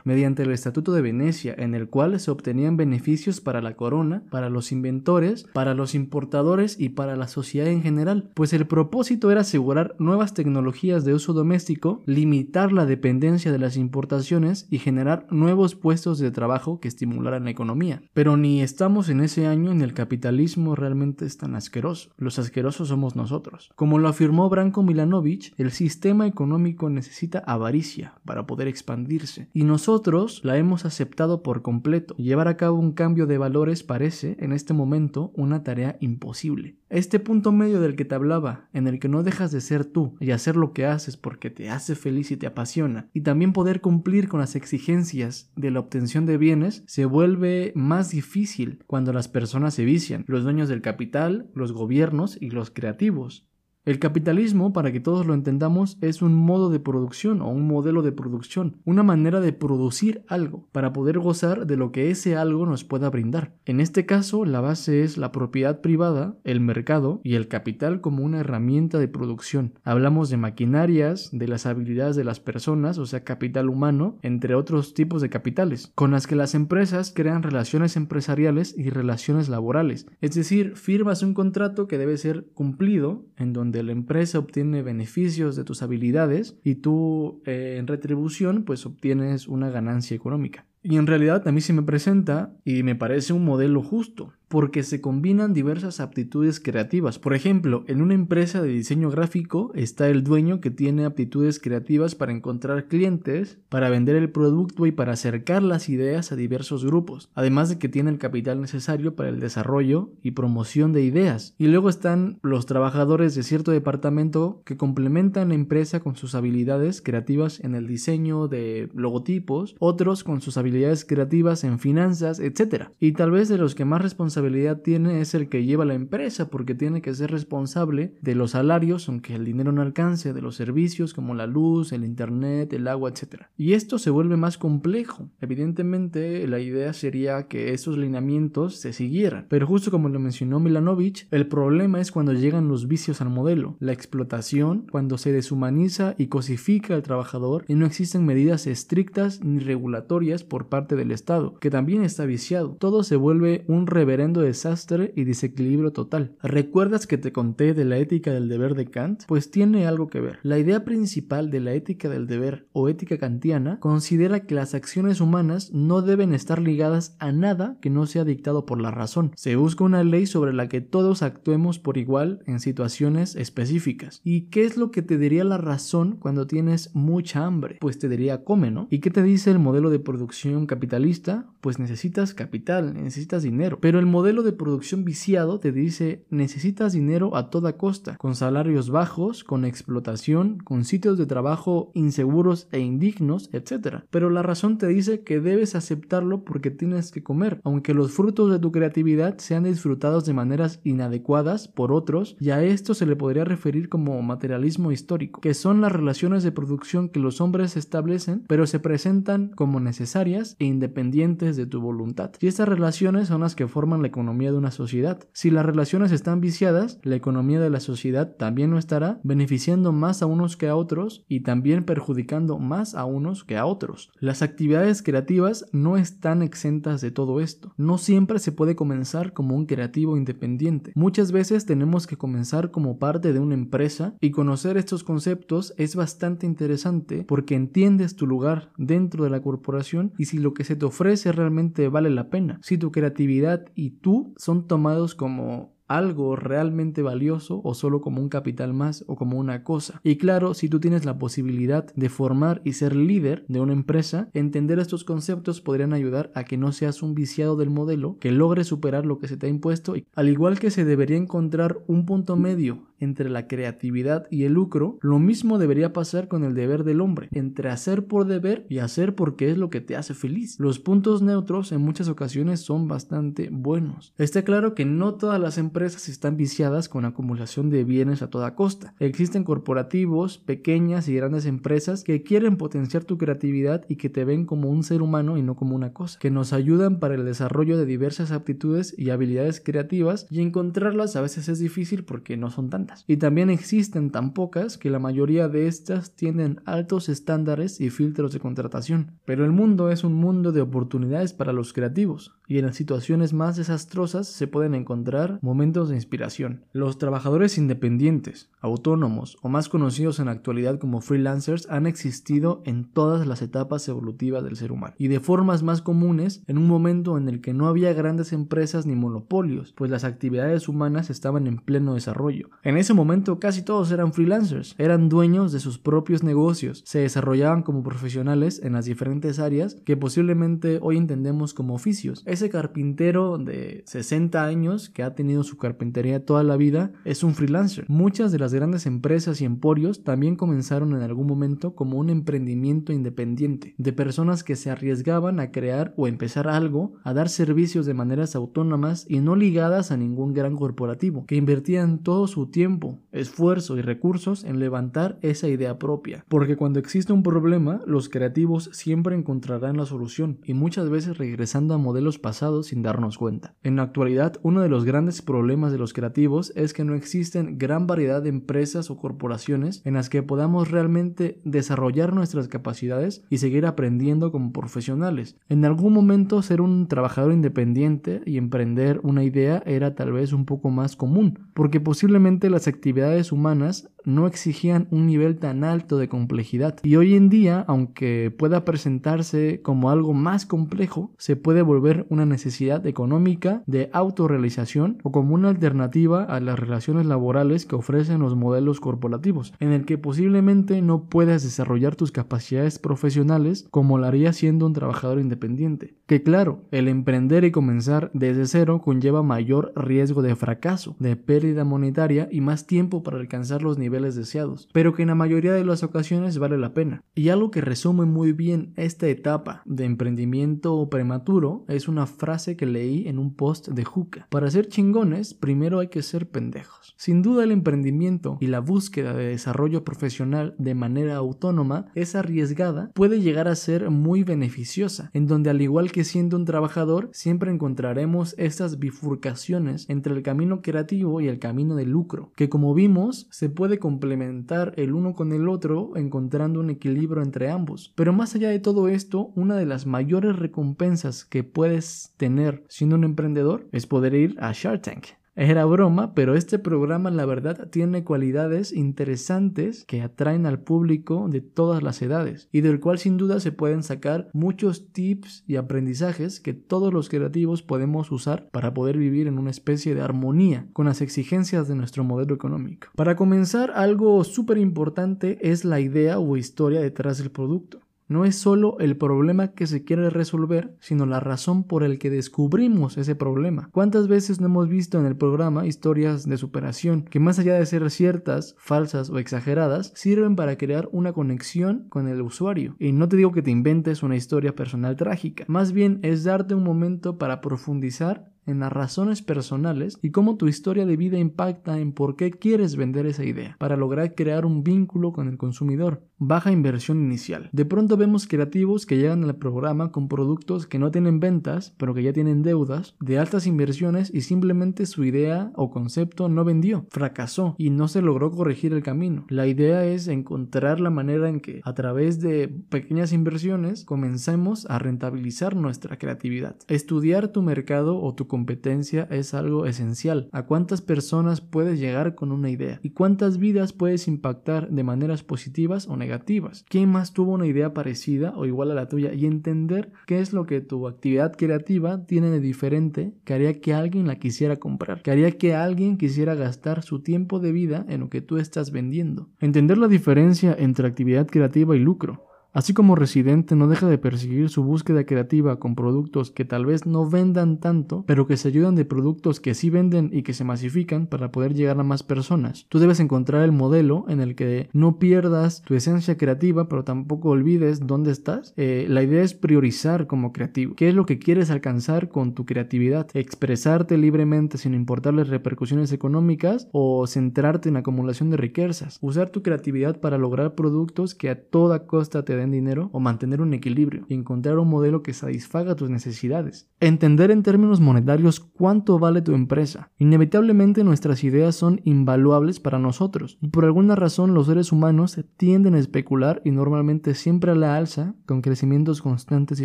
mediante 0.04 0.42
el 0.42 0.52
Estatuto 0.52 0.92
de 0.92 1.02
Venecia, 1.02 1.54
en 1.56 1.74
el 1.74 1.88
cual 1.88 2.18
se 2.20 2.30
obtenían 2.30 2.76
beneficios 2.76 3.40
para 3.40 3.62
la 3.62 3.74
corona, 3.74 4.22
para 4.30 4.50
los 4.50 4.72
inventores, 4.72 5.46
para 5.52 5.74
los 5.74 5.94
importadores 5.94 6.78
y 6.78 6.90
para 6.90 7.16
la 7.16 7.28
sociedad 7.28 7.68
en 7.68 7.82
general, 7.82 8.30
pues 8.34 8.52
el 8.52 8.66
propósito 8.66 9.30
era 9.30 9.42
asegurar 9.42 9.94
nuevas 9.98 10.34
tecnologías 10.34 11.04
de 11.04 11.14
uso 11.14 11.32
doméstico, 11.32 12.02
limitar 12.06 12.72
la 12.72 12.86
dependencia 12.86 13.52
de 13.52 13.58
las 13.58 13.76
importaciones 13.76 14.66
y 14.70 14.78
generar 14.78 15.26
nuevos 15.30 15.74
puestos 15.74 16.18
de 16.18 16.30
trabajo 16.30 16.80
que 16.80 16.88
estimularan 16.88 17.44
la 17.44 17.50
economía. 17.50 18.02
Pero 18.12 18.36
ni 18.36 18.62
estamos 18.62 19.08
en 19.08 19.20
ese 19.20 19.46
año 19.46 19.74
ni 19.74 19.82
el 19.82 19.94
capitalismo 19.94 20.74
realmente 20.74 21.24
es 21.24 21.38
tan 21.38 21.54
asqueroso. 21.54 22.10
Los 22.16 22.38
asquerosos 22.38 22.88
somos 22.88 23.16
nosotros. 23.16 23.70
Como 23.74 23.98
lo 23.98 24.08
afirmó 24.08 24.48
Branko 24.48 24.82
Milanovic, 24.82 25.54
el 25.58 25.70
sistema 25.70 26.26
económico 26.26 26.90
necesita 26.90 27.38
avaricia 27.40 28.14
para 28.24 28.46
poder 28.46 28.68
expandir 28.68 29.11
y 29.52 29.64
nosotros 29.64 30.40
la 30.44 30.56
hemos 30.56 30.84
aceptado 30.84 31.42
por 31.42 31.62
completo. 31.62 32.14
Llevar 32.16 32.48
a 32.48 32.56
cabo 32.56 32.78
un 32.78 32.92
cambio 32.92 33.26
de 33.26 33.38
valores 33.38 33.82
parece, 33.82 34.36
en 34.40 34.52
este 34.52 34.72
momento, 34.72 35.32
una 35.34 35.62
tarea 35.62 35.96
imposible. 36.00 36.76
Este 36.88 37.18
punto 37.18 37.52
medio 37.52 37.80
del 37.80 37.96
que 37.96 38.04
te 38.04 38.14
hablaba, 38.14 38.68
en 38.72 38.86
el 38.86 38.98
que 38.98 39.08
no 39.08 39.22
dejas 39.22 39.50
de 39.50 39.60
ser 39.60 39.84
tú 39.84 40.14
y 40.20 40.30
hacer 40.30 40.56
lo 40.56 40.72
que 40.72 40.86
haces 40.86 41.16
porque 41.16 41.50
te 41.50 41.70
hace 41.70 41.94
feliz 41.94 42.30
y 42.30 42.36
te 42.36 42.46
apasiona, 42.46 43.08
y 43.12 43.22
también 43.22 43.52
poder 43.52 43.80
cumplir 43.80 44.28
con 44.28 44.40
las 44.40 44.56
exigencias 44.56 45.50
de 45.56 45.70
la 45.70 45.80
obtención 45.80 46.26
de 46.26 46.36
bienes, 46.36 46.82
se 46.86 47.04
vuelve 47.04 47.72
más 47.74 48.10
difícil 48.10 48.82
cuando 48.86 49.12
las 49.12 49.28
personas 49.28 49.74
se 49.74 49.84
vician, 49.84 50.24
los 50.26 50.44
dueños 50.44 50.68
del 50.68 50.82
capital, 50.82 51.50
los 51.54 51.72
gobiernos 51.72 52.36
y 52.40 52.50
los 52.50 52.70
creativos. 52.70 53.46
El 53.84 53.98
capitalismo, 53.98 54.72
para 54.72 54.92
que 54.92 55.00
todos 55.00 55.26
lo 55.26 55.34
entendamos, 55.34 55.98
es 56.00 56.22
un 56.22 56.36
modo 56.36 56.70
de 56.70 56.78
producción 56.78 57.42
o 57.42 57.48
un 57.48 57.66
modelo 57.66 58.02
de 58.02 58.12
producción, 58.12 58.76
una 58.84 59.02
manera 59.02 59.40
de 59.40 59.52
producir 59.52 60.22
algo 60.28 60.68
para 60.70 60.92
poder 60.92 61.18
gozar 61.18 61.66
de 61.66 61.76
lo 61.76 61.90
que 61.90 62.08
ese 62.08 62.36
algo 62.36 62.64
nos 62.64 62.84
pueda 62.84 63.10
brindar. 63.10 63.56
En 63.64 63.80
este 63.80 64.06
caso, 64.06 64.44
la 64.44 64.60
base 64.60 65.02
es 65.02 65.18
la 65.18 65.32
propiedad 65.32 65.80
privada, 65.80 66.36
el 66.44 66.60
mercado 66.60 67.20
y 67.24 67.34
el 67.34 67.48
capital 67.48 68.00
como 68.00 68.22
una 68.22 68.38
herramienta 68.38 69.00
de 69.00 69.08
producción. 69.08 69.74
Hablamos 69.82 70.30
de 70.30 70.36
maquinarias, 70.36 71.30
de 71.32 71.48
las 71.48 71.66
habilidades 71.66 72.14
de 72.14 72.22
las 72.22 72.38
personas, 72.38 72.98
o 72.98 73.06
sea, 73.06 73.24
capital 73.24 73.68
humano, 73.68 74.16
entre 74.22 74.54
otros 74.54 74.94
tipos 74.94 75.22
de 75.22 75.28
capitales, 75.28 75.90
con 75.96 76.12
las 76.12 76.28
que 76.28 76.36
las 76.36 76.54
empresas 76.54 77.12
crean 77.12 77.42
relaciones 77.42 77.96
empresariales 77.96 78.78
y 78.78 78.90
relaciones 78.90 79.48
laborales. 79.48 80.06
Es 80.20 80.36
decir, 80.36 80.76
firmas 80.76 81.24
un 81.24 81.34
contrato 81.34 81.88
que 81.88 81.98
debe 81.98 82.16
ser 82.16 82.46
cumplido 82.54 83.24
en 83.36 83.52
donde 83.52 83.71
la 83.82 83.92
empresa 83.92 84.38
obtiene 84.40 84.82
beneficios 84.82 85.54
de 85.54 85.62
tus 85.64 85.82
habilidades 85.82 86.58
y 86.64 86.76
tú 86.76 87.42
eh, 87.46 87.76
en 87.78 87.86
retribución 87.86 88.64
pues 88.64 88.84
obtienes 88.86 89.46
una 89.46 89.70
ganancia 89.70 90.16
económica. 90.16 90.66
Y 90.82 90.96
en 90.96 91.06
realidad 91.06 91.46
a 91.46 91.52
mí 91.52 91.60
se 91.60 91.72
me 91.72 91.82
presenta 91.82 92.56
y 92.64 92.82
me 92.82 92.96
parece 92.96 93.32
un 93.32 93.44
modelo 93.44 93.82
justo, 93.82 94.32
porque 94.52 94.82
se 94.82 95.00
combinan 95.00 95.54
diversas 95.54 95.98
aptitudes 95.98 96.60
creativas. 96.60 97.18
Por 97.18 97.32
ejemplo, 97.32 97.84
en 97.86 98.02
una 98.02 98.12
empresa 98.12 98.60
de 98.60 98.68
diseño 98.68 99.08
gráfico 99.08 99.72
está 99.74 100.10
el 100.10 100.24
dueño 100.24 100.60
que 100.60 100.70
tiene 100.70 101.06
aptitudes 101.06 101.58
creativas 101.58 102.14
para 102.14 102.32
encontrar 102.32 102.86
clientes, 102.86 103.56
para 103.70 103.88
vender 103.88 104.14
el 104.14 104.28
producto 104.28 104.84
y 104.84 104.92
para 104.92 105.14
acercar 105.14 105.62
las 105.62 105.88
ideas 105.88 106.32
a 106.32 106.36
diversos 106.36 106.84
grupos, 106.84 107.30
además 107.32 107.70
de 107.70 107.78
que 107.78 107.88
tiene 107.88 108.10
el 108.10 108.18
capital 108.18 108.60
necesario 108.60 109.16
para 109.16 109.30
el 109.30 109.40
desarrollo 109.40 110.10
y 110.22 110.32
promoción 110.32 110.92
de 110.92 111.02
ideas. 111.02 111.54
Y 111.56 111.68
luego 111.68 111.88
están 111.88 112.38
los 112.42 112.66
trabajadores 112.66 113.34
de 113.34 113.44
cierto 113.44 113.70
departamento 113.70 114.60
que 114.66 114.76
complementan 114.76 115.48
la 115.48 115.54
empresa 115.54 116.00
con 116.00 116.14
sus 116.14 116.34
habilidades 116.34 117.00
creativas 117.00 117.58
en 117.60 117.74
el 117.74 117.86
diseño 117.86 118.48
de 118.48 118.90
logotipos, 118.94 119.76
otros 119.78 120.24
con 120.24 120.42
sus 120.42 120.58
habilidades 120.58 121.06
creativas 121.06 121.64
en 121.64 121.78
finanzas, 121.78 122.38
etc. 122.38 122.90
Y 123.00 123.12
tal 123.12 123.30
vez 123.30 123.48
de 123.48 123.56
los 123.56 123.74
que 123.74 123.86
más 123.86 124.02
responsables 124.42 124.82
tiene 124.82 125.20
es 125.20 125.34
el 125.34 125.48
que 125.48 125.64
lleva 125.64 125.84
la 125.84 125.94
empresa, 125.94 126.48
porque 126.48 126.74
tiene 126.74 127.02
que 127.02 127.14
ser 127.14 127.30
responsable 127.30 128.14
de 128.20 128.34
los 128.34 128.52
salarios, 128.52 129.08
aunque 129.08 129.34
el 129.34 129.44
dinero 129.44 129.72
no 129.72 129.82
alcance, 129.82 130.32
de 130.32 130.42
los 130.42 130.56
servicios 130.56 131.14
como 131.14 131.34
la 131.34 131.46
luz, 131.46 131.92
el 131.92 132.04
internet, 132.04 132.72
el 132.72 132.88
agua, 132.88 133.10
etc. 133.10 133.44
Y 133.56 133.74
esto 133.74 133.98
se 133.98 134.10
vuelve 134.10 134.36
más 134.36 134.58
complejo. 134.58 135.28
Evidentemente, 135.40 136.46
la 136.46 136.60
idea 136.60 136.92
sería 136.92 137.48
que 137.48 137.72
estos 137.72 137.98
lineamientos 137.98 138.76
se 138.76 138.92
siguieran, 138.92 139.46
pero 139.48 139.66
justo 139.66 139.90
como 139.90 140.08
lo 140.08 140.18
mencionó 140.18 140.60
Milanovic, 140.60 141.26
el 141.30 141.46
problema 141.46 142.00
es 142.00 142.12
cuando 142.12 142.32
llegan 142.32 142.68
los 142.68 142.88
vicios 142.88 143.20
al 143.20 143.30
modelo, 143.30 143.76
la 143.80 143.92
explotación, 143.92 144.86
cuando 144.90 145.18
se 145.18 145.32
deshumaniza 145.32 146.14
y 146.18 146.26
cosifica 146.26 146.94
al 146.94 147.02
trabajador 147.02 147.64
y 147.68 147.74
no 147.74 147.86
existen 147.86 148.24
medidas 148.24 148.66
estrictas 148.66 149.42
ni 149.42 149.58
regulatorias 149.58 150.44
por 150.44 150.68
parte 150.68 150.96
del 150.96 151.10
Estado, 151.10 151.54
que 151.60 151.70
también 151.70 152.02
está 152.02 152.24
viciado. 152.24 152.76
Todo 152.78 153.02
se 153.02 153.16
vuelve 153.16 153.64
un 153.66 153.86
reverente 153.86 154.31
desastre 154.40 155.12
y 155.16 155.24
desequilibrio 155.24 155.92
total. 155.92 156.36
¿Recuerdas 156.42 157.06
que 157.06 157.18
te 157.18 157.32
conté 157.32 157.74
de 157.74 157.84
la 157.84 157.98
ética 157.98 158.32
del 158.32 158.48
deber 158.48 158.74
de 158.74 158.86
Kant? 158.86 159.24
Pues 159.26 159.50
tiene 159.50 159.86
algo 159.86 160.08
que 160.08 160.20
ver. 160.20 160.38
La 160.42 160.58
idea 160.58 160.84
principal 160.84 161.50
de 161.50 161.60
la 161.60 161.74
ética 161.74 162.08
del 162.08 162.26
deber 162.26 162.68
o 162.72 162.88
ética 162.88 163.18
kantiana 163.18 163.78
considera 163.80 164.40
que 164.40 164.54
las 164.54 164.74
acciones 164.74 165.20
humanas 165.20 165.72
no 165.72 166.02
deben 166.02 166.34
estar 166.34 166.60
ligadas 166.60 167.16
a 167.18 167.32
nada 167.32 167.76
que 167.80 167.90
no 167.90 168.06
sea 168.06 168.24
dictado 168.24 168.66
por 168.66 168.80
la 168.80 168.90
razón. 168.90 169.32
Se 169.36 169.56
busca 169.56 169.84
una 169.84 170.04
ley 170.04 170.26
sobre 170.26 170.52
la 170.52 170.68
que 170.68 170.80
todos 170.80 171.22
actuemos 171.22 171.78
por 171.78 171.98
igual 171.98 172.42
en 172.46 172.60
situaciones 172.60 173.36
específicas. 173.36 174.20
¿Y 174.24 174.42
qué 174.42 174.64
es 174.64 174.76
lo 174.76 174.90
que 174.90 175.02
te 175.02 175.18
diría 175.18 175.44
la 175.44 175.58
razón 175.58 176.16
cuando 176.18 176.46
tienes 176.46 176.94
mucha 176.94 177.44
hambre? 177.44 177.78
Pues 177.80 177.98
te 177.98 178.08
diría 178.08 178.44
come, 178.44 178.70
¿no? 178.70 178.86
¿Y 178.90 179.00
qué 179.00 179.10
te 179.10 179.22
dice 179.22 179.50
el 179.50 179.58
modelo 179.58 179.90
de 179.90 179.98
producción 179.98 180.66
capitalista? 180.66 181.46
Pues 181.60 181.78
necesitas 181.78 182.34
capital, 182.34 182.94
necesitas 182.94 183.42
dinero. 183.42 183.78
Pero 183.80 183.98
el 183.98 184.06
modelo 184.06 184.21
de 184.22 184.52
producción 184.52 185.04
viciado 185.04 185.58
te 185.58 185.72
dice 185.72 186.24
necesitas 186.30 186.92
dinero 186.92 187.34
a 187.36 187.50
toda 187.50 187.76
costa, 187.76 188.16
con 188.16 188.36
salarios 188.36 188.88
bajos, 188.88 189.42
con 189.42 189.64
explotación, 189.64 190.58
con 190.58 190.84
sitios 190.84 191.18
de 191.18 191.26
trabajo 191.26 191.90
inseguros 191.94 192.68
e 192.70 192.78
indignos, 192.78 193.50
etc. 193.52 194.04
Pero 194.10 194.30
la 194.30 194.42
razón 194.42 194.78
te 194.78 194.86
dice 194.86 195.22
que 195.22 195.40
debes 195.40 195.74
aceptarlo 195.74 196.44
porque 196.44 196.70
tienes 196.70 197.10
que 197.10 197.24
comer, 197.24 197.60
aunque 197.64 197.94
los 197.94 198.12
frutos 198.12 198.50
de 198.52 198.60
tu 198.60 198.70
creatividad 198.70 199.38
sean 199.38 199.64
disfrutados 199.64 200.24
de 200.24 200.34
maneras 200.34 200.80
inadecuadas 200.84 201.66
por 201.66 201.90
otros, 201.90 202.36
y 202.38 202.50
a 202.50 202.62
esto 202.62 202.94
se 202.94 203.06
le 203.06 203.16
podría 203.16 203.44
referir 203.44 203.88
como 203.88 204.22
materialismo 204.22 204.92
histórico, 204.92 205.40
que 205.40 205.54
son 205.54 205.80
las 205.80 205.90
relaciones 205.90 206.44
de 206.44 206.52
producción 206.52 207.08
que 207.08 207.18
los 207.18 207.40
hombres 207.40 207.76
establecen, 207.76 208.44
pero 208.46 208.68
se 208.68 208.78
presentan 208.78 209.48
como 209.48 209.80
necesarias 209.80 210.54
e 210.60 210.66
independientes 210.66 211.56
de 211.56 211.66
tu 211.66 211.80
voluntad. 211.80 212.30
Y 212.40 212.46
estas 212.46 212.68
relaciones 212.68 213.28
son 213.28 213.40
las 213.40 213.56
que 213.56 213.66
forman 213.66 214.00
la 214.02 214.11
economía 214.12 214.52
de 214.52 214.58
una 214.58 214.70
sociedad. 214.70 215.18
Si 215.32 215.50
las 215.50 215.64
relaciones 215.66 216.12
están 216.12 216.40
viciadas, 216.40 217.00
la 217.02 217.16
economía 217.16 217.60
de 217.60 217.70
la 217.70 217.80
sociedad 217.80 218.36
también 218.36 218.70
no 218.70 218.78
estará 218.78 219.20
beneficiando 219.24 219.90
más 219.92 220.22
a 220.22 220.26
unos 220.26 220.56
que 220.56 220.68
a 220.68 220.76
otros 220.76 221.24
y 221.28 221.40
también 221.40 221.84
perjudicando 221.84 222.58
más 222.58 222.94
a 222.94 223.04
unos 223.06 223.44
que 223.44 223.56
a 223.56 223.66
otros. 223.66 224.12
Las 224.20 224.42
actividades 224.42 225.02
creativas 225.02 225.66
no 225.72 225.96
están 225.96 226.42
exentas 226.42 227.00
de 227.00 227.10
todo 227.10 227.40
esto. 227.40 227.72
No 227.76 227.98
siempre 227.98 228.38
se 228.38 228.52
puede 228.52 228.76
comenzar 228.76 229.32
como 229.32 229.56
un 229.56 229.66
creativo 229.66 230.16
independiente. 230.16 230.92
Muchas 230.94 231.32
veces 231.32 231.64
tenemos 231.64 232.06
que 232.06 232.18
comenzar 232.18 232.70
como 232.70 232.98
parte 232.98 233.32
de 233.32 233.40
una 233.40 233.54
empresa 233.54 234.14
y 234.20 234.30
conocer 234.30 234.76
estos 234.76 235.04
conceptos 235.04 235.74
es 235.78 235.96
bastante 235.96 236.46
interesante 236.46 237.24
porque 237.26 237.54
entiendes 237.54 238.16
tu 238.16 238.26
lugar 238.26 238.72
dentro 238.76 239.24
de 239.24 239.30
la 239.30 239.40
corporación 239.40 240.12
y 240.18 240.26
si 240.26 240.38
lo 240.38 240.52
que 240.52 240.64
se 240.64 240.76
te 240.76 240.84
ofrece 240.84 241.32
realmente 241.32 241.88
vale 241.88 242.10
la 242.10 242.28
pena. 242.28 242.58
Si 242.62 242.78
tu 242.78 242.92
creatividad 242.92 243.64
y 243.74 243.91
tú 244.00 244.34
son 244.36 244.66
tomados 244.66 245.14
como 245.14 245.72
algo 245.92 246.36
realmente 246.36 247.02
valioso 247.02 247.60
o 247.64 247.74
solo 247.74 248.00
como 248.00 248.20
un 248.22 248.30
capital 248.30 248.72
más 248.72 249.04
o 249.08 249.16
como 249.16 249.38
una 249.38 249.62
cosa. 249.62 250.00
Y 250.02 250.16
claro, 250.16 250.54
si 250.54 250.68
tú 250.68 250.80
tienes 250.80 251.04
la 251.04 251.18
posibilidad 251.18 251.92
de 251.94 252.08
formar 252.08 252.62
y 252.64 252.72
ser 252.72 252.96
líder 252.96 253.44
de 253.48 253.60
una 253.60 253.74
empresa, 253.74 254.30
entender 254.32 254.78
estos 254.78 255.04
conceptos 255.04 255.60
podrían 255.60 255.92
ayudar 255.92 256.32
a 256.34 256.44
que 256.44 256.56
no 256.56 256.72
seas 256.72 257.02
un 257.02 257.14
viciado 257.14 257.56
del 257.56 257.68
modelo, 257.68 258.16
que 258.20 258.32
logre 258.32 258.64
superar 258.64 259.04
lo 259.04 259.18
que 259.18 259.28
se 259.28 259.36
te 259.36 259.46
ha 259.46 259.50
impuesto, 259.50 259.96
y, 259.96 260.06
al 260.14 260.28
igual 260.28 260.58
que 260.58 260.70
se 260.70 260.84
debería 260.84 261.16
encontrar 261.16 261.82
un 261.86 262.06
punto 262.06 262.36
medio 262.36 262.84
entre 263.02 263.28
la 263.28 263.46
creatividad 263.46 264.26
y 264.30 264.44
el 264.44 264.52
lucro, 264.52 264.98
lo 265.02 265.18
mismo 265.18 265.58
debería 265.58 265.92
pasar 265.92 266.28
con 266.28 266.44
el 266.44 266.54
deber 266.54 266.84
del 266.84 267.00
hombre, 267.00 267.28
entre 267.32 267.68
hacer 267.68 268.06
por 268.06 268.26
deber 268.26 268.66
y 268.68 268.78
hacer 268.78 269.14
porque 269.14 269.50
es 269.50 269.58
lo 269.58 269.70
que 269.70 269.80
te 269.80 269.96
hace 269.96 270.14
feliz. 270.14 270.58
Los 270.58 270.78
puntos 270.78 271.22
neutros 271.22 271.72
en 271.72 271.80
muchas 271.80 272.08
ocasiones 272.08 272.60
son 272.60 272.88
bastante 272.88 273.48
buenos. 273.50 274.14
Está 274.18 274.42
claro 274.42 274.74
que 274.74 274.84
no 274.84 275.14
todas 275.14 275.40
las 275.40 275.58
empresas 275.58 276.08
están 276.08 276.36
viciadas 276.36 276.88
con 276.88 277.04
acumulación 277.04 277.70
de 277.70 277.84
bienes 277.84 278.22
a 278.22 278.30
toda 278.30 278.54
costa. 278.54 278.94
Existen 278.98 279.44
corporativos, 279.44 280.38
pequeñas 280.38 281.08
y 281.08 281.14
grandes 281.14 281.46
empresas 281.46 282.04
que 282.04 282.22
quieren 282.22 282.56
potenciar 282.56 283.04
tu 283.04 283.18
creatividad 283.18 283.84
y 283.88 283.96
que 283.96 284.10
te 284.10 284.24
ven 284.24 284.46
como 284.46 284.70
un 284.70 284.82
ser 284.82 285.02
humano 285.02 285.36
y 285.36 285.42
no 285.42 285.56
como 285.56 285.74
una 285.74 285.92
cosa, 285.92 286.18
que 286.18 286.30
nos 286.30 286.52
ayudan 286.52 287.00
para 287.00 287.14
el 287.14 287.24
desarrollo 287.24 287.76
de 287.76 287.86
diversas 287.86 288.30
aptitudes 288.30 288.94
y 288.96 289.10
habilidades 289.10 289.60
creativas 289.60 290.26
y 290.30 290.40
encontrarlas 290.40 291.16
a 291.16 291.20
veces 291.20 291.48
es 291.48 291.58
difícil 291.58 292.04
porque 292.04 292.36
no 292.36 292.50
son 292.50 292.70
tantas. 292.70 292.91
Y 293.06 293.16
también 293.16 293.50
existen 293.50 294.10
tan 294.10 294.34
pocas 294.34 294.78
que 294.78 294.90
la 294.90 294.98
mayoría 294.98 295.48
de 295.48 295.66
estas 295.66 296.14
tienen 296.14 296.60
altos 296.64 297.08
estándares 297.08 297.80
y 297.80 297.90
filtros 297.90 298.32
de 298.32 298.40
contratación. 298.40 299.18
Pero 299.24 299.44
el 299.44 299.52
mundo 299.52 299.90
es 299.90 300.04
un 300.04 300.14
mundo 300.14 300.52
de 300.52 300.60
oportunidades 300.60 301.32
para 301.32 301.52
los 301.52 301.72
creativos, 301.72 302.34
y 302.52 302.58
en 302.58 302.66
las 302.66 302.76
situaciones 302.76 303.32
más 303.32 303.56
desastrosas 303.56 304.28
se 304.28 304.46
pueden 304.46 304.74
encontrar 304.74 305.38
momentos 305.40 305.88
de 305.88 305.94
inspiración. 305.94 306.66
Los 306.74 306.98
trabajadores 306.98 307.56
independientes, 307.56 308.50
autónomos 308.60 309.38
o 309.40 309.48
más 309.48 309.70
conocidos 309.70 310.18
en 310.18 310.26
la 310.26 310.32
actualidad 310.32 310.78
como 310.78 311.00
freelancers 311.00 311.66
han 311.70 311.86
existido 311.86 312.60
en 312.66 312.84
todas 312.84 313.26
las 313.26 313.40
etapas 313.40 313.88
evolutivas 313.88 314.44
del 314.44 314.56
ser 314.56 314.70
humano, 314.70 314.94
y 314.98 315.08
de 315.08 315.18
formas 315.18 315.62
más 315.62 315.80
comunes 315.80 316.42
en 316.46 316.58
un 316.58 316.66
momento 316.66 317.16
en 317.16 317.30
el 317.30 317.40
que 317.40 317.54
no 317.54 317.68
había 317.68 317.94
grandes 317.94 318.34
empresas 318.34 318.84
ni 318.84 318.96
monopolios, 318.96 319.72
pues 319.72 319.90
las 319.90 320.04
actividades 320.04 320.68
humanas 320.68 321.08
estaban 321.08 321.46
en 321.46 321.56
pleno 321.56 321.94
desarrollo. 321.94 322.50
En 322.64 322.76
ese 322.76 322.92
momento 322.92 323.38
casi 323.38 323.62
todos 323.62 323.90
eran 323.92 324.12
freelancers, 324.12 324.74
eran 324.76 325.08
dueños 325.08 325.52
de 325.52 325.60
sus 325.60 325.78
propios 325.78 326.22
negocios, 326.22 326.82
se 326.84 326.98
desarrollaban 326.98 327.62
como 327.62 327.82
profesionales 327.82 328.60
en 328.62 328.74
las 328.74 328.84
diferentes 328.84 329.38
áreas 329.38 329.76
que 329.86 329.96
posiblemente 329.96 330.80
hoy 330.82 330.98
entendemos 330.98 331.54
como 331.54 331.74
oficios. 331.74 332.22
Carpintero 332.50 333.38
de 333.38 333.82
60 333.86 334.44
años 334.44 334.90
que 334.90 335.02
ha 335.02 335.14
tenido 335.14 335.42
su 335.42 335.56
carpintería 335.56 336.24
toda 336.24 336.42
la 336.42 336.56
vida 336.56 336.92
es 337.04 337.22
un 337.22 337.34
freelancer. 337.34 337.84
Muchas 337.88 338.32
de 338.32 338.38
las 338.38 338.54
grandes 338.54 338.86
empresas 338.86 339.40
y 339.40 339.44
emporios 339.44 340.04
también 340.04 340.36
comenzaron 340.36 340.94
en 340.94 341.02
algún 341.02 341.26
momento 341.26 341.74
como 341.74 341.98
un 341.98 342.10
emprendimiento 342.10 342.92
independiente, 342.92 343.74
de 343.78 343.92
personas 343.92 344.44
que 344.44 344.56
se 344.56 344.70
arriesgaban 344.70 345.40
a 345.40 345.50
crear 345.50 345.94
o 345.96 346.06
empezar 346.06 346.48
algo, 346.48 346.94
a 347.04 347.12
dar 347.14 347.28
servicios 347.28 347.86
de 347.86 347.94
maneras 347.94 348.34
autónomas 348.34 349.06
y 349.08 349.20
no 349.20 349.36
ligadas 349.36 349.90
a 349.90 349.96
ningún 349.96 350.32
gran 350.32 350.56
corporativo, 350.56 351.26
que 351.26 351.36
invertían 351.36 352.02
todo 352.02 352.26
su 352.26 352.46
tiempo 352.46 353.00
esfuerzo 353.12 353.76
y 353.76 353.82
recursos 353.82 354.44
en 354.44 354.58
levantar 354.58 355.18
esa 355.22 355.48
idea 355.48 355.78
propia. 355.78 356.24
Porque 356.28 356.56
cuando 356.56 356.78
existe 356.78 357.12
un 357.12 357.22
problema, 357.22 357.80
los 357.86 358.08
creativos 358.08 358.70
siempre 358.72 359.16
encontrarán 359.16 359.76
la 359.76 359.86
solución 359.86 360.38
y 360.44 360.54
muchas 360.54 360.88
veces 360.90 361.18
regresando 361.18 361.74
a 361.74 361.78
modelos 361.78 362.18
pasados 362.22 362.68
sin 362.68 362.82
darnos 362.82 363.18
cuenta. 363.18 363.54
En 363.62 363.76
la 363.76 363.82
actualidad, 363.82 364.38
uno 364.42 364.62
de 364.62 364.68
los 364.68 364.84
grandes 364.84 365.20
problemas 365.20 365.72
de 365.72 365.78
los 365.78 365.92
creativos 365.92 366.52
es 366.56 366.72
que 366.72 366.84
no 366.84 366.94
existen 366.94 367.58
gran 367.58 367.86
variedad 367.86 368.22
de 368.22 368.30
empresas 368.30 368.90
o 368.90 368.96
corporaciones 368.96 369.82
en 369.84 369.94
las 369.94 370.08
que 370.08 370.22
podamos 370.22 370.70
realmente 370.70 371.40
desarrollar 371.44 372.14
nuestras 372.14 372.48
capacidades 372.48 373.24
y 373.28 373.38
seguir 373.38 373.66
aprendiendo 373.66 374.32
como 374.32 374.52
profesionales. 374.52 375.36
En 375.48 375.64
algún 375.64 375.92
momento 375.92 376.40
ser 376.42 376.60
un 376.60 376.88
trabajador 376.88 377.32
independiente 377.32 378.22
y 378.24 378.38
emprender 378.38 379.00
una 379.02 379.24
idea 379.24 379.62
era 379.66 379.94
tal 379.94 380.12
vez 380.12 380.32
un 380.32 380.46
poco 380.46 380.70
más 380.70 380.96
común, 380.96 381.40
porque 381.54 381.80
posiblemente 381.80 382.50
las 382.50 382.68
actividades 382.68 383.32
humanas 383.32 383.90
no 384.04 384.26
exigían 384.26 384.88
un 384.90 385.06
nivel 385.06 385.38
tan 385.38 385.64
alto 385.64 385.98
de 385.98 386.08
complejidad. 386.08 386.78
Y 386.82 386.96
hoy 386.96 387.14
en 387.14 387.28
día, 387.28 387.64
aunque 387.68 388.34
pueda 388.36 388.64
presentarse 388.64 389.60
como 389.62 389.90
algo 389.90 390.14
más 390.14 390.46
complejo, 390.46 391.12
se 391.18 391.36
puede 391.36 391.62
volver 391.62 392.06
una 392.08 392.26
necesidad 392.26 392.86
económica 392.86 393.62
de 393.66 393.90
autorrealización 393.92 394.98
o 395.02 395.12
como 395.12 395.34
una 395.34 395.48
alternativa 395.48 396.24
a 396.24 396.40
las 396.40 396.58
relaciones 396.58 397.06
laborales 397.06 397.66
que 397.66 397.76
ofrecen 397.76 398.20
los 398.20 398.36
modelos 398.36 398.80
corporativos, 398.80 399.54
en 399.60 399.72
el 399.72 399.84
que 399.84 399.98
posiblemente 399.98 400.82
no 400.82 401.04
puedas 401.04 401.42
desarrollar 401.42 401.96
tus 401.96 402.12
capacidades 402.12 402.78
profesionales 402.78 403.66
como 403.70 403.98
lo 403.98 404.06
haría 404.06 404.32
siendo 404.32 404.66
un 404.66 404.72
trabajador 404.72 405.18
independiente. 405.18 405.94
Que 406.06 406.22
claro, 406.22 406.64
el 406.70 406.88
emprender 406.88 407.44
y 407.44 407.50
comenzar 407.50 408.10
desde 408.14 408.46
cero 408.46 408.80
conlleva 408.84 409.22
mayor 409.22 409.72
riesgo 409.76 410.22
de 410.22 410.36
fracaso, 410.36 410.96
de 410.98 411.16
pérdida 411.16 411.64
monetaria 411.64 412.28
y 412.30 412.40
más 412.40 412.66
tiempo 412.66 413.02
para 413.02 413.18
alcanzar 413.18 413.62
los 413.62 413.78
niveles 413.78 413.91
deseados, 414.00 414.68
pero 414.72 414.94
que 414.94 415.02
en 415.02 415.08
la 415.08 415.14
mayoría 415.14 415.52
de 415.52 415.64
las 415.64 415.82
ocasiones 415.82 416.38
vale 416.38 416.58
la 416.58 416.74
pena. 416.74 417.04
Y 417.14 417.28
algo 417.28 417.50
que 417.50 417.60
resume 417.60 418.06
muy 418.06 418.32
bien 418.32 418.72
esta 418.76 419.06
etapa 419.08 419.62
de 419.66 419.84
emprendimiento 419.84 420.88
prematuro 420.88 421.64
es 421.68 421.88
una 421.88 422.06
frase 422.06 422.56
que 422.56 422.66
leí 422.66 423.06
en 423.06 423.18
un 423.18 423.34
post 423.34 423.68
de 423.68 423.84
Juca. 423.84 424.26
Para 424.30 424.50
ser 424.50 424.68
chingones, 424.68 425.34
primero 425.34 425.80
hay 425.80 425.88
que 425.88 426.02
ser 426.02 426.28
pendejos. 426.30 426.94
Sin 426.96 427.22
duda 427.22 427.44
el 427.44 427.50
emprendimiento 427.50 428.38
y 428.40 428.46
la 428.46 428.60
búsqueda 428.60 429.12
de 429.14 429.28
desarrollo 429.28 429.84
profesional 429.84 430.54
de 430.58 430.74
manera 430.74 431.16
autónoma 431.16 431.86
es 431.94 432.14
arriesgada, 432.14 432.90
puede 432.94 433.20
llegar 433.20 433.48
a 433.48 433.56
ser 433.56 433.90
muy 433.90 434.22
beneficiosa, 434.24 435.10
en 435.12 435.26
donde 435.26 435.50
al 435.50 435.60
igual 435.60 435.92
que 435.92 436.04
siendo 436.04 436.36
un 436.36 436.44
trabajador, 436.44 437.10
siempre 437.12 437.50
encontraremos 437.50 438.34
estas 438.38 438.78
bifurcaciones 438.78 439.88
entre 439.88 440.14
el 440.14 440.22
camino 440.22 440.62
creativo 440.62 441.20
y 441.20 441.28
el 441.28 441.38
camino 441.38 441.74
del 441.74 441.90
lucro, 441.90 442.32
que 442.36 442.48
como 442.48 442.74
vimos 442.74 443.26
se 443.30 443.48
puede 443.48 443.78
complementar 443.82 444.74
el 444.76 444.94
uno 444.94 445.12
con 445.12 445.32
el 445.32 445.48
otro 445.48 445.96
encontrando 445.96 446.60
un 446.60 446.70
equilibrio 446.70 447.20
entre 447.20 447.50
ambos. 447.50 447.92
Pero 447.96 448.12
más 448.12 448.36
allá 448.36 448.48
de 448.48 448.60
todo 448.60 448.86
esto, 448.86 449.32
una 449.34 449.56
de 449.56 449.66
las 449.66 449.86
mayores 449.86 450.36
recompensas 450.36 451.24
que 451.24 451.42
puedes 451.42 452.14
tener 452.16 452.64
siendo 452.68 452.94
un 452.94 453.02
emprendedor 453.02 453.66
es 453.72 453.88
poder 453.88 454.14
ir 454.14 454.36
a 454.38 454.52
Shark 454.52 454.82
Tank. 454.82 455.06
Era 455.34 455.64
broma, 455.64 456.12
pero 456.12 456.34
este 456.34 456.58
programa 456.58 457.10
la 457.10 457.24
verdad 457.24 457.70
tiene 457.70 458.04
cualidades 458.04 458.70
interesantes 458.70 459.84
que 459.86 460.02
atraen 460.02 460.44
al 460.44 460.60
público 460.60 461.26
de 461.30 461.40
todas 461.40 461.82
las 461.82 462.02
edades 462.02 462.50
y 462.52 462.60
del 462.60 462.80
cual 462.80 462.98
sin 462.98 463.16
duda 463.16 463.40
se 463.40 463.50
pueden 463.50 463.82
sacar 463.82 464.28
muchos 464.34 464.92
tips 464.92 465.44
y 465.46 465.56
aprendizajes 465.56 466.38
que 466.38 466.52
todos 466.52 466.92
los 466.92 467.08
creativos 467.08 467.62
podemos 467.62 468.12
usar 468.12 468.50
para 468.50 468.74
poder 468.74 468.98
vivir 468.98 469.26
en 469.26 469.38
una 469.38 469.50
especie 469.50 469.94
de 469.94 470.02
armonía 470.02 470.66
con 470.74 470.84
las 470.84 471.00
exigencias 471.00 471.66
de 471.66 471.76
nuestro 471.76 472.04
modelo 472.04 472.34
económico. 472.34 472.88
Para 472.94 473.16
comenzar, 473.16 473.72
algo 473.74 474.22
súper 474.24 474.58
importante 474.58 475.38
es 475.40 475.64
la 475.64 475.80
idea 475.80 476.18
o 476.18 476.36
historia 476.36 476.80
detrás 476.82 477.16
del 477.16 477.30
producto 477.30 477.81
no 478.12 478.24
es 478.24 478.36
solo 478.36 478.78
el 478.78 478.96
problema 478.96 479.48
que 479.48 479.66
se 479.66 479.84
quiere 479.84 480.10
resolver, 480.10 480.76
sino 480.80 481.06
la 481.06 481.20
razón 481.20 481.64
por 481.64 481.82
el 481.82 481.98
que 481.98 482.10
descubrimos 482.10 482.98
ese 482.98 483.14
problema. 483.14 483.68
¿Cuántas 483.72 484.08
veces 484.08 484.40
no 484.40 484.46
hemos 484.46 484.68
visto 484.68 484.98
en 485.00 485.06
el 485.06 485.16
programa 485.16 485.66
historias 485.66 486.28
de 486.28 486.36
superación 486.36 487.02
que 487.04 487.20
más 487.20 487.38
allá 487.38 487.54
de 487.54 487.66
ser 487.66 487.90
ciertas, 487.90 488.54
falsas 488.58 489.10
o 489.10 489.18
exageradas, 489.18 489.92
sirven 489.94 490.36
para 490.36 490.56
crear 490.56 490.88
una 490.92 491.12
conexión 491.12 491.86
con 491.88 492.08
el 492.08 492.20
usuario? 492.20 492.76
Y 492.78 492.92
no 492.92 493.08
te 493.08 493.16
digo 493.16 493.32
que 493.32 493.42
te 493.42 493.50
inventes 493.50 494.02
una 494.02 494.16
historia 494.16 494.54
personal 494.54 494.96
trágica, 494.96 495.44
más 495.48 495.72
bien 495.72 495.98
es 496.02 496.24
darte 496.24 496.54
un 496.54 496.64
momento 496.64 497.18
para 497.18 497.40
profundizar 497.40 498.32
en 498.46 498.60
las 498.60 498.72
razones 498.72 499.22
personales 499.22 499.98
y 500.02 500.10
cómo 500.10 500.36
tu 500.36 500.48
historia 500.48 500.86
de 500.86 500.96
vida 500.96 501.18
impacta 501.18 501.78
en 501.78 501.92
por 501.92 502.16
qué 502.16 502.30
quieres 502.30 502.76
vender 502.76 503.06
esa 503.06 503.24
idea, 503.24 503.56
para 503.58 503.76
lograr 503.76 504.14
crear 504.14 504.44
un 504.46 504.62
vínculo 504.62 505.12
con 505.12 505.28
el 505.28 505.38
consumidor. 505.38 506.02
Baja 506.18 506.52
inversión 506.52 507.02
inicial. 507.02 507.50
De 507.52 507.64
pronto 507.64 507.96
vemos 507.96 508.28
creativos 508.28 508.86
que 508.86 508.96
llegan 508.96 509.24
al 509.24 509.36
programa 509.36 509.90
con 509.90 510.06
productos 510.06 510.66
que 510.66 510.78
no 510.78 510.90
tienen 510.90 511.18
ventas, 511.18 511.74
pero 511.78 511.94
que 511.94 512.02
ya 512.02 512.12
tienen 512.12 512.42
deudas, 512.42 512.94
de 513.00 513.18
altas 513.18 513.46
inversiones 513.46 514.12
y 514.14 514.20
simplemente 514.20 514.86
su 514.86 515.04
idea 515.04 515.50
o 515.56 515.70
concepto 515.70 516.28
no 516.28 516.44
vendió, 516.44 516.86
fracasó 516.90 517.56
y 517.58 517.70
no 517.70 517.88
se 517.88 518.02
logró 518.02 518.30
corregir 518.30 518.72
el 518.72 518.82
camino. 518.82 519.24
La 519.28 519.46
idea 519.46 519.84
es 519.84 520.06
encontrar 520.08 520.78
la 520.78 520.90
manera 520.90 521.28
en 521.28 521.40
que 521.40 521.60
a 521.64 521.74
través 521.74 522.20
de 522.20 522.48
pequeñas 522.68 523.12
inversiones 523.12 523.84
comencemos 523.84 524.66
a 524.70 524.78
rentabilizar 524.78 525.56
nuestra 525.56 525.98
creatividad. 525.98 526.56
Estudiar 526.68 527.28
tu 527.28 527.42
mercado 527.42 528.00
o 528.00 528.14
tu 528.14 528.28
competencia 528.32 529.06
es 529.10 529.34
algo 529.34 529.66
esencial. 529.66 530.30
¿A 530.32 530.46
cuántas 530.46 530.80
personas 530.80 531.42
puedes 531.42 531.78
llegar 531.78 532.14
con 532.14 532.32
una 532.32 532.48
idea? 532.48 532.80
¿Y 532.82 532.92
cuántas 532.92 533.36
vidas 533.36 533.74
puedes 533.74 534.08
impactar 534.08 534.70
de 534.70 534.82
maneras 534.82 535.22
positivas 535.22 535.86
o 535.86 535.98
negativas? 535.98 536.64
¿Quién 536.70 536.88
más 536.88 537.12
tuvo 537.12 537.32
una 537.32 537.46
idea 537.46 537.74
parecida 537.74 538.32
o 538.34 538.46
igual 538.46 538.70
a 538.70 538.74
la 538.74 538.88
tuya? 538.88 539.12
Y 539.12 539.26
entender 539.26 539.92
qué 540.06 540.20
es 540.20 540.32
lo 540.32 540.46
que 540.46 540.62
tu 540.62 540.88
actividad 540.88 541.36
creativa 541.36 542.06
tiene 542.06 542.30
de 542.30 542.40
diferente 542.40 543.12
que 543.24 543.34
haría 543.34 543.60
que 543.60 543.74
alguien 543.74 544.06
la 544.06 544.16
quisiera 544.16 544.56
comprar, 544.56 545.02
que 545.02 545.10
haría 545.10 545.32
que 545.32 545.54
alguien 545.54 545.98
quisiera 545.98 546.34
gastar 546.34 546.82
su 546.82 547.02
tiempo 547.02 547.38
de 547.38 547.52
vida 547.52 547.84
en 547.86 548.00
lo 548.00 548.08
que 548.08 548.22
tú 548.22 548.38
estás 548.38 548.70
vendiendo. 548.70 549.28
Entender 549.40 549.76
la 549.76 549.88
diferencia 549.88 550.56
entre 550.58 550.88
actividad 550.88 551.26
creativa 551.26 551.76
y 551.76 551.80
lucro. 551.80 552.31
Así 552.52 552.74
como 552.74 552.96
Residente 552.96 553.56
no 553.56 553.66
deja 553.66 553.88
de 553.88 553.96
perseguir 553.96 554.50
su 554.50 554.62
búsqueda 554.62 555.04
creativa 555.04 555.58
con 555.58 555.74
productos 555.74 556.30
que 556.30 556.44
tal 556.44 556.66
vez 556.66 556.84
no 556.84 557.08
vendan 557.08 557.58
tanto, 557.60 558.04
pero 558.06 558.26
que 558.26 558.36
se 558.36 558.48
ayudan 558.48 558.74
de 558.74 558.84
productos 558.84 559.40
que 559.40 559.54
sí 559.54 559.70
venden 559.70 560.10
y 560.12 560.22
que 560.22 560.34
se 560.34 560.44
masifican 560.44 561.06
para 561.06 561.32
poder 561.32 561.54
llegar 561.54 561.80
a 561.80 561.82
más 561.82 562.02
personas. 562.02 562.66
Tú 562.68 562.78
debes 562.78 563.00
encontrar 563.00 563.42
el 563.42 563.52
modelo 563.52 564.04
en 564.08 564.20
el 564.20 564.34
que 564.34 564.68
no 564.74 564.98
pierdas 564.98 565.62
tu 565.62 565.74
esencia 565.74 566.18
creativa, 566.18 566.68
pero 566.68 566.84
tampoco 566.84 567.30
olvides 567.30 567.86
dónde 567.86 568.12
estás. 568.12 568.52
Eh, 568.58 568.84
la 568.86 569.02
idea 569.02 569.22
es 569.22 569.32
priorizar 569.32 570.06
como 570.06 570.34
creativo. 570.34 570.74
¿Qué 570.74 570.90
es 570.90 570.94
lo 570.94 571.06
que 571.06 571.18
quieres 571.18 571.50
alcanzar 571.50 572.10
con 572.10 572.34
tu 572.34 572.44
creatividad? 572.44 573.08
Expresarte 573.14 573.96
libremente 573.96 574.58
sin 574.58 574.74
importarles 574.74 575.28
repercusiones 575.28 575.90
económicas 575.90 576.68
o 576.72 577.06
centrarte 577.06 577.70
en 577.70 577.78
acumulación 577.78 578.28
de 578.28 578.36
riquezas. 578.36 578.98
Usar 579.00 579.30
tu 579.30 579.42
creatividad 579.42 580.00
para 580.00 580.18
lograr 580.18 580.54
productos 580.54 581.14
que 581.14 581.30
a 581.30 581.40
toda 581.40 581.86
costa 581.86 582.24
te 582.24 582.36
den 582.36 582.41
dinero 582.50 582.90
o 582.92 583.00
mantener 583.00 583.40
un 583.40 583.54
equilibrio 583.54 584.04
y 584.08 584.14
encontrar 584.14 584.58
un 584.58 584.68
modelo 584.68 585.02
que 585.02 585.12
satisfaga 585.12 585.76
tus 585.76 585.90
necesidades. 585.90 586.68
Entender 586.80 587.30
en 587.30 587.42
términos 587.42 587.80
monetarios 587.80 588.40
cuánto 588.40 588.98
vale 588.98 589.22
tu 589.22 589.34
empresa. 589.34 589.90
Inevitablemente 589.98 590.84
nuestras 590.84 591.24
ideas 591.24 591.54
son 591.54 591.80
invaluables 591.84 592.60
para 592.60 592.78
nosotros 592.78 593.38
y 593.40 593.48
por 593.48 593.64
alguna 593.64 593.94
razón 593.94 594.34
los 594.34 594.46
seres 594.46 594.72
humanos 594.72 595.20
tienden 595.36 595.74
a 595.74 595.78
especular 595.78 596.42
y 596.44 596.50
normalmente 596.50 597.14
siempre 597.14 597.52
a 597.52 597.54
la 597.54 597.76
alza 597.76 598.14
con 598.26 598.42
crecimientos 598.42 599.02
constantes 599.02 599.60
y 599.60 599.64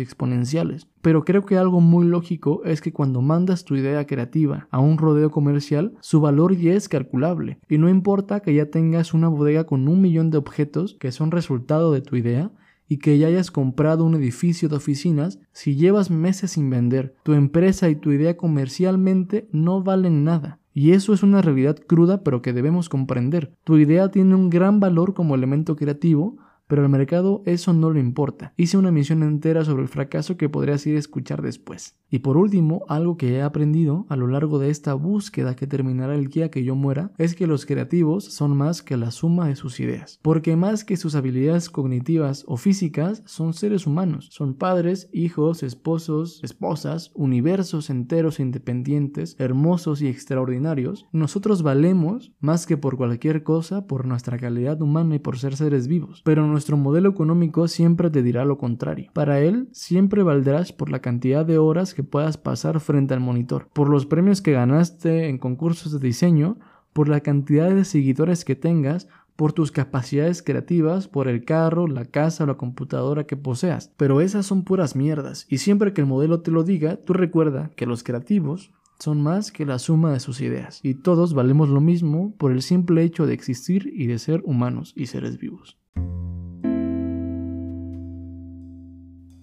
exponenciales. 0.00 0.88
Pero 1.02 1.24
creo 1.24 1.44
que 1.44 1.56
algo 1.56 1.80
muy 1.80 2.06
lógico 2.06 2.62
es 2.64 2.80
que 2.80 2.92
cuando 2.92 3.22
mandas 3.22 3.64
tu 3.64 3.76
idea 3.76 4.06
creativa 4.06 4.68
a 4.70 4.80
un 4.80 4.98
rodeo 4.98 5.30
comercial, 5.30 5.94
su 6.00 6.20
valor 6.20 6.56
ya 6.56 6.74
es 6.74 6.88
calculable 6.88 7.58
y 7.68 7.78
no 7.78 7.88
importa 7.88 8.40
que 8.40 8.54
ya 8.54 8.70
tengas 8.70 9.14
una 9.14 9.28
bodega 9.28 9.64
con 9.64 9.88
un 9.88 10.00
millón 10.00 10.30
de 10.30 10.38
objetos 10.38 10.96
que 11.00 11.12
son 11.12 11.30
resultado 11.30 11.92
de 11.92 12.00
tu 12.00 12.16
idea, 12.16 12.50
y 12.88 12.98
que 12.98 13.18
ya 13.18 13.26
hayas 13.26 13.50
comprado 13.50 14.04
un 14.04 14.14
edificio 14.14 14.68
de 14.68 14.76
oficinas, 14.76 15.38
si 15.52 15.76
llevas 15.76 16.10
meses 16.10 16.52
sin 16.52 16.70
vender, 16.70 17.14
tu 17.22 17.34
empresa 17.34 17.88
y 17.88 17.96
tu 17.96 18.12
idea 18.12 18.36
comercialmente 18.36 19.48
no 19.52 19.82
valen 19.82 20.24
nada. 20.24 20.58
Y 20.72 20.92
eso 20.92 21.12
es 21.12 21.22
una 21.22 21.42
realidad 21.42 21.76
cruda 21.86 22.22
pero 22.22 22.40
que 22.40 22.52
debemos 22.52 22.88
comprender. 22.88 23.52
Tu 23.64 23.78
idea 23.78 24.10
tiene 24.10 24.34
un 24.34 24.48
gran 24.48 24.80
valor 24.80 25.12
como 25.12 25.34
elemento 25.34 25.76
creativo, 25.76 26.38
pero 26.68 26.82
al 26.82 26.88
mercado 26.88 27.42
eso 27.44 27.72
no 27.72 27.90
le 27.90 27.98
importa. 27.98 28.52
Hice 28.56 28.78
una 28.78 28.90
emisión 28.90 29.24
entera 29.24 29.64
sobre 29.64 29.82
el 29.82 29.88
fracaso 29.88 30.36
que 30.36 30.48
podrías 30.48 30.86
ir 30.86 30.94
a 30.94 31.00
escuchar 31.00 31.42
después. 31.42 31.98
Y 32.10 32.20
por 32.20 32.36
último, 32.36 32.84
algo 32.88 33.16
que 33.16 33.34
he 33.34 33.42
aprendido 33.42 34.06
a 34.08 34.16
lo 34.16 34.28
largo 34.28 34.58
de 34.58 34.70
esta 34.70 34.94
búsqueda 34.94 35.56
que 35.56 35.66
terminará 35.66 36.14
el 36.14 36.28
día 36.28 36.50
que 36.50 36.64
yo 36.64 36.74
muera, 36.74 37.12
es 37.18 37.34
que 37.34 37.46
los 37.46 37.66
creativos 37.66 38.24
son 38.24 38.56
más 38.56 38.82
que 38.82 38.96
la 38.96 39.10
suma 39.10 39.48
de 39.48 39.56
sus 39.56 39.78
ideas. 39.80 40.18
Porque 40.22 40.56
más 40.56 40.84
que 40.84 40.96
sus 40.96 41.14
habilidades 41.14 41.68
cognitivas 41.68 42.44
o 42.46 42.56
físicas, 42.56 43.22
son 43.26 43.52
seres 43.52 43.86
humanos. 43.86 44.28
Son 44.30 44.54
padres, 44.54 45.10
hijos, 45.12 45.62
esposos, 45.62 46.40
esposas, 46.42 47.10
universos 47.14 47.90
enteros 47.90 48.38
e 48.38 48.42
independientes, 48.42 49.36
hermosos 49.38 50.02
y 50.02 50.08
extraordinarios. 50.08 51.06
Nosotros 51.12 51.62
valemos 51.62 52.32
más 52.40 52.66
que 52.66 52.76
por 52.76 52.96
cualquier 52.96 53.42
cosa 53.42 53.86
por 53.86 54.06
nuestra 54.06 54.38
calidad 54.38 54.80
humana 54.80 55.16
y 55.16 55.18
por 55.18 55.38
ser 55.38 55.56
seres 55.56 55.88
vivos. 55.88 56.22
Pero 56.24 56.46
nuestro 56.58 56.76
modelo 56.76 57.08
económico 57.08 57.68
siempre 57.68 58.10
te 58.10 58.20
dirá 58.20 58.44
lo 58.44 58.58
contrario. 58.58 59.12
Para 59.12 59.38
él, 59.38 59.68
siempre 59.70 60.24
valdrás 60.24 60.72
por 60.72 60.90
la 60.90 60.98
cantidad 60.98 61.46
de 61.46 61.56
horas 61.56 61.94
que 61.94 62.02
puedas 62.02 62.36
pasar 62.36 62.80
frente 62.80 63.14
al 63.14 63.20
monitor, 63.20 63.68
por 63.72 63.88
los 63.88 64.06
premios 64.06 64.42
que 64.42 64.50
ganaste 64.50 65.28
en 65.28 65.38
concursos 65.38 65.92
de 65.92 66.04
diseño, 66.04 66.58
por 66.92 67.08
la 67.08 67.20
cantidad 67.20 67.70
de 67.70 67.84
seguidores 67.84 68.44
que 68.44 68.56
tengas, 68.56 69.06
por 69.36 69.52
tus 69.52 69.70
capacidades 69.70 70.42
creativas, 70.42 71.06
por 71.06 71.28
el 71.28 71.44
carro, 71.44 71.86
la 71.86 72.06
casa 72.06 72.42
o 72.42 72.48
la 72.48 72.56
computadora 72.56 73.22
que 73.22 73.36
poseas. 73.36 73.92
Pero 73.96 74.20
esas 74.20 74.44
son 74.44 74.64
puras 74.64 74.96
mierdas, 74.96 75.46
y 75.48 75.58
siempre 75.58 75.92
que 75.92 76.00
el 76.00 76.08
modelo 76.08 76.40
te 76.40 76.50
lo 76.50 76.64
diga, 76.64 76.96
tú 76.96 77.12
recuerda 77.12 77.70
que 77.76 77.86
los 77.86 78.02
creativos 78.02 78.72
son 78.98 79.22
más 79.22 79.52
que 79.52 79.64
la 79.64 79.78
suma 79.78 80.12
de 80.12 80.18
sus 80.18 80.40
ideas, 80.40 80.80
y 80.82 80.94
todos 80.94 81.34
valemos 81.34 81.68
lo 81.68 81.80
mismo 81.80 82.34
por 82.36 82.50
el 82.50 82.62
simple 82.62 83.04
hecho 83.04 83.26
de 83.26 83.34
existir 83.34 83.92
y 83.94 84.08
de 84.08 84.18
ser 84.18 84.42
humanos 84.44 84.92
y 84.96 85.06
seres 85.06 85.38
vivos. 85.38 85.78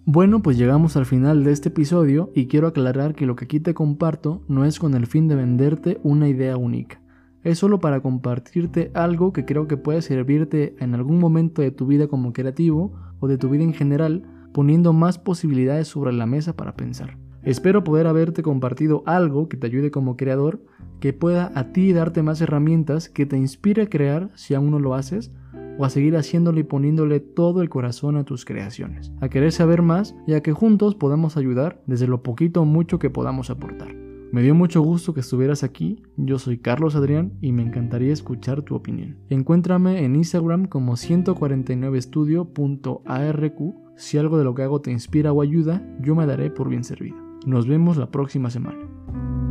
Bueno, 0.07 0.43
pues 0.43 0.55
llegamos 0.55 0.97
al 0.97 1.07
final 1.07 1.43
de 1.43 1.51
este 1.51 1.69
episodio 1.69 2.31
y 2.35 2.45
quiero 2.45 2.67
aclarar 2.67 3.15
que 3.15 3.25
lo 3.25 3.35
que 3.35 3.45
aquí 3.45 3.59
te 3.59 3.73
comparto 3.73 4.43
no 4.47 4.63
es 4.63 4.77
con 4.77 4.93
el 4.93 5.07
fin 5.07 5.27
de 5.27 5.33
venderte 5.33 5.99
una 6.03 6.29
idea 6.29 6.57
única. 6.57 7.01
Es 7.43 7.57
solo 7.57 7.79
para 7.79 8.01
compartirte 8.01 8.91
algo 8.93 9.33
que 9.33 9.45
creo 9.45 9.67
que 9.67 9.77
puede 9.77 10.03
servirte 10.03 10.75
en 10.77 10.93
algún 10.93 11.19
momento 11.19 11.63
de 11.63 11.71
tu 11.71 11.87
vida 11.87 12.07
como 12.07 12.33
creativo 12.33 12.93
o 13.19 13.27
de 13.27 13.39
tu 13.39 13.49
vida 13.49 13.63
en 13.63 13.73
general, 13.73 14.21
poniendo 14.53 14.93
más 14.93 15.17
posibilidades 15.17 15.87
sobre 15.87 16.13
la 16.13 16.27
mesa 16.27 16.55
para 16.55 16.75
pensar. 16.75 17.17
Espero 17.41 17.83
poder 17.83 18.05
haberte 18.05 18.43
compartido 18.43 19.01
algo 19.07 19.49
que 19.49 19.57
te 19.57 19.65
ayude 19.65 19.89
como 19.89 20.17
creador, 20.17 20.63
que 20.99 21.13
pueda 21.13 21.51
a 21.55 21.71
ti 21.71 21.93
darte 21.93 22.21
más 22.21 22.41
herramientas, 22.41 23.09
que 23.09 23.25
te 23.25 23.37
inspire 23.37 23.81
a 23.81 23.89
crear 23.89 24.29
si 24.35 24.53
aún 24.53 24.69
no 24.69 24.77
lo 24.77 24.93
haces, 24.93 25.31
o 25.77 25.85
a 25.85 25.89
seguir 25.89 26.15
haciéndole 26.15 26.61
y 26.61 26.63
poniéndole 26.63 27.19
todo 27.19 27.61
el 27.61 27.69
corazón 27.69 28.17
a 28.17 28.23
tus 28.23 28.45
creaciones, 28.45 29.11
a 29.21 29.29
querer 29.29 29.51
saber 29.51 29.81
más 29.81 30.15
y 30.27 30.33
a 30.33 30.41
que 30.41 30.53
juntos 30.53 30.95
podamos 30.95 31.37
ayudar 31.37 31.81
desde 31.85 32.07
lo 32.07 32.23
poquito 32.23 32.61
o 32.61 32.65
mucho 32.65 32.97
que 32.99 33.09
podamos 33.09 33.49
aportar. 33.49 33.93
Me 34.31 34.41
dio 34.41 34.55
mucho 34.55 34.81
gusto 34.81 35.13
que 35.13 35.19
estuvieras 35.21 35.63
aquí, 35.63 36.01
yo 36.17 36.37
soy 36.39 36.57
Carlos 36.57 36.95
Adrián 36.95 37.33
y 37.41 37.53
me 37.53 37.61
encantaría 37.61 38.11
escuchar 38.11 38.63
tu 38.63 38.75
opinión. 38.75 39.15
Encuéntrame 39.29 40.03
en 40.03 40.15
Instagram 40.15 40.65
como 40.65 40.97
149estudio.arq, 40.97 43.75
si 43.95 44.17
algo 44.17 44.37
de 44.37 44.43
lo 44.43 44.53
que 44.53 44.63
hago 44.63 44.81
te 44.81 44.91
inspira 44.91 45.31
o 45.31 45.41
ayuda, 45.41 45.87
yo 46.01 46.15
me 46.15 46.25
daré 46.25 46.49
por 46.49 46.67
bien 46.67 46.83
servido. 46.83 47.15
Nos 47.45 47.65
vemos 47.67 47.95
la 47.95 48.11
próxima 48.11 48.49
semana. 48.49 49.44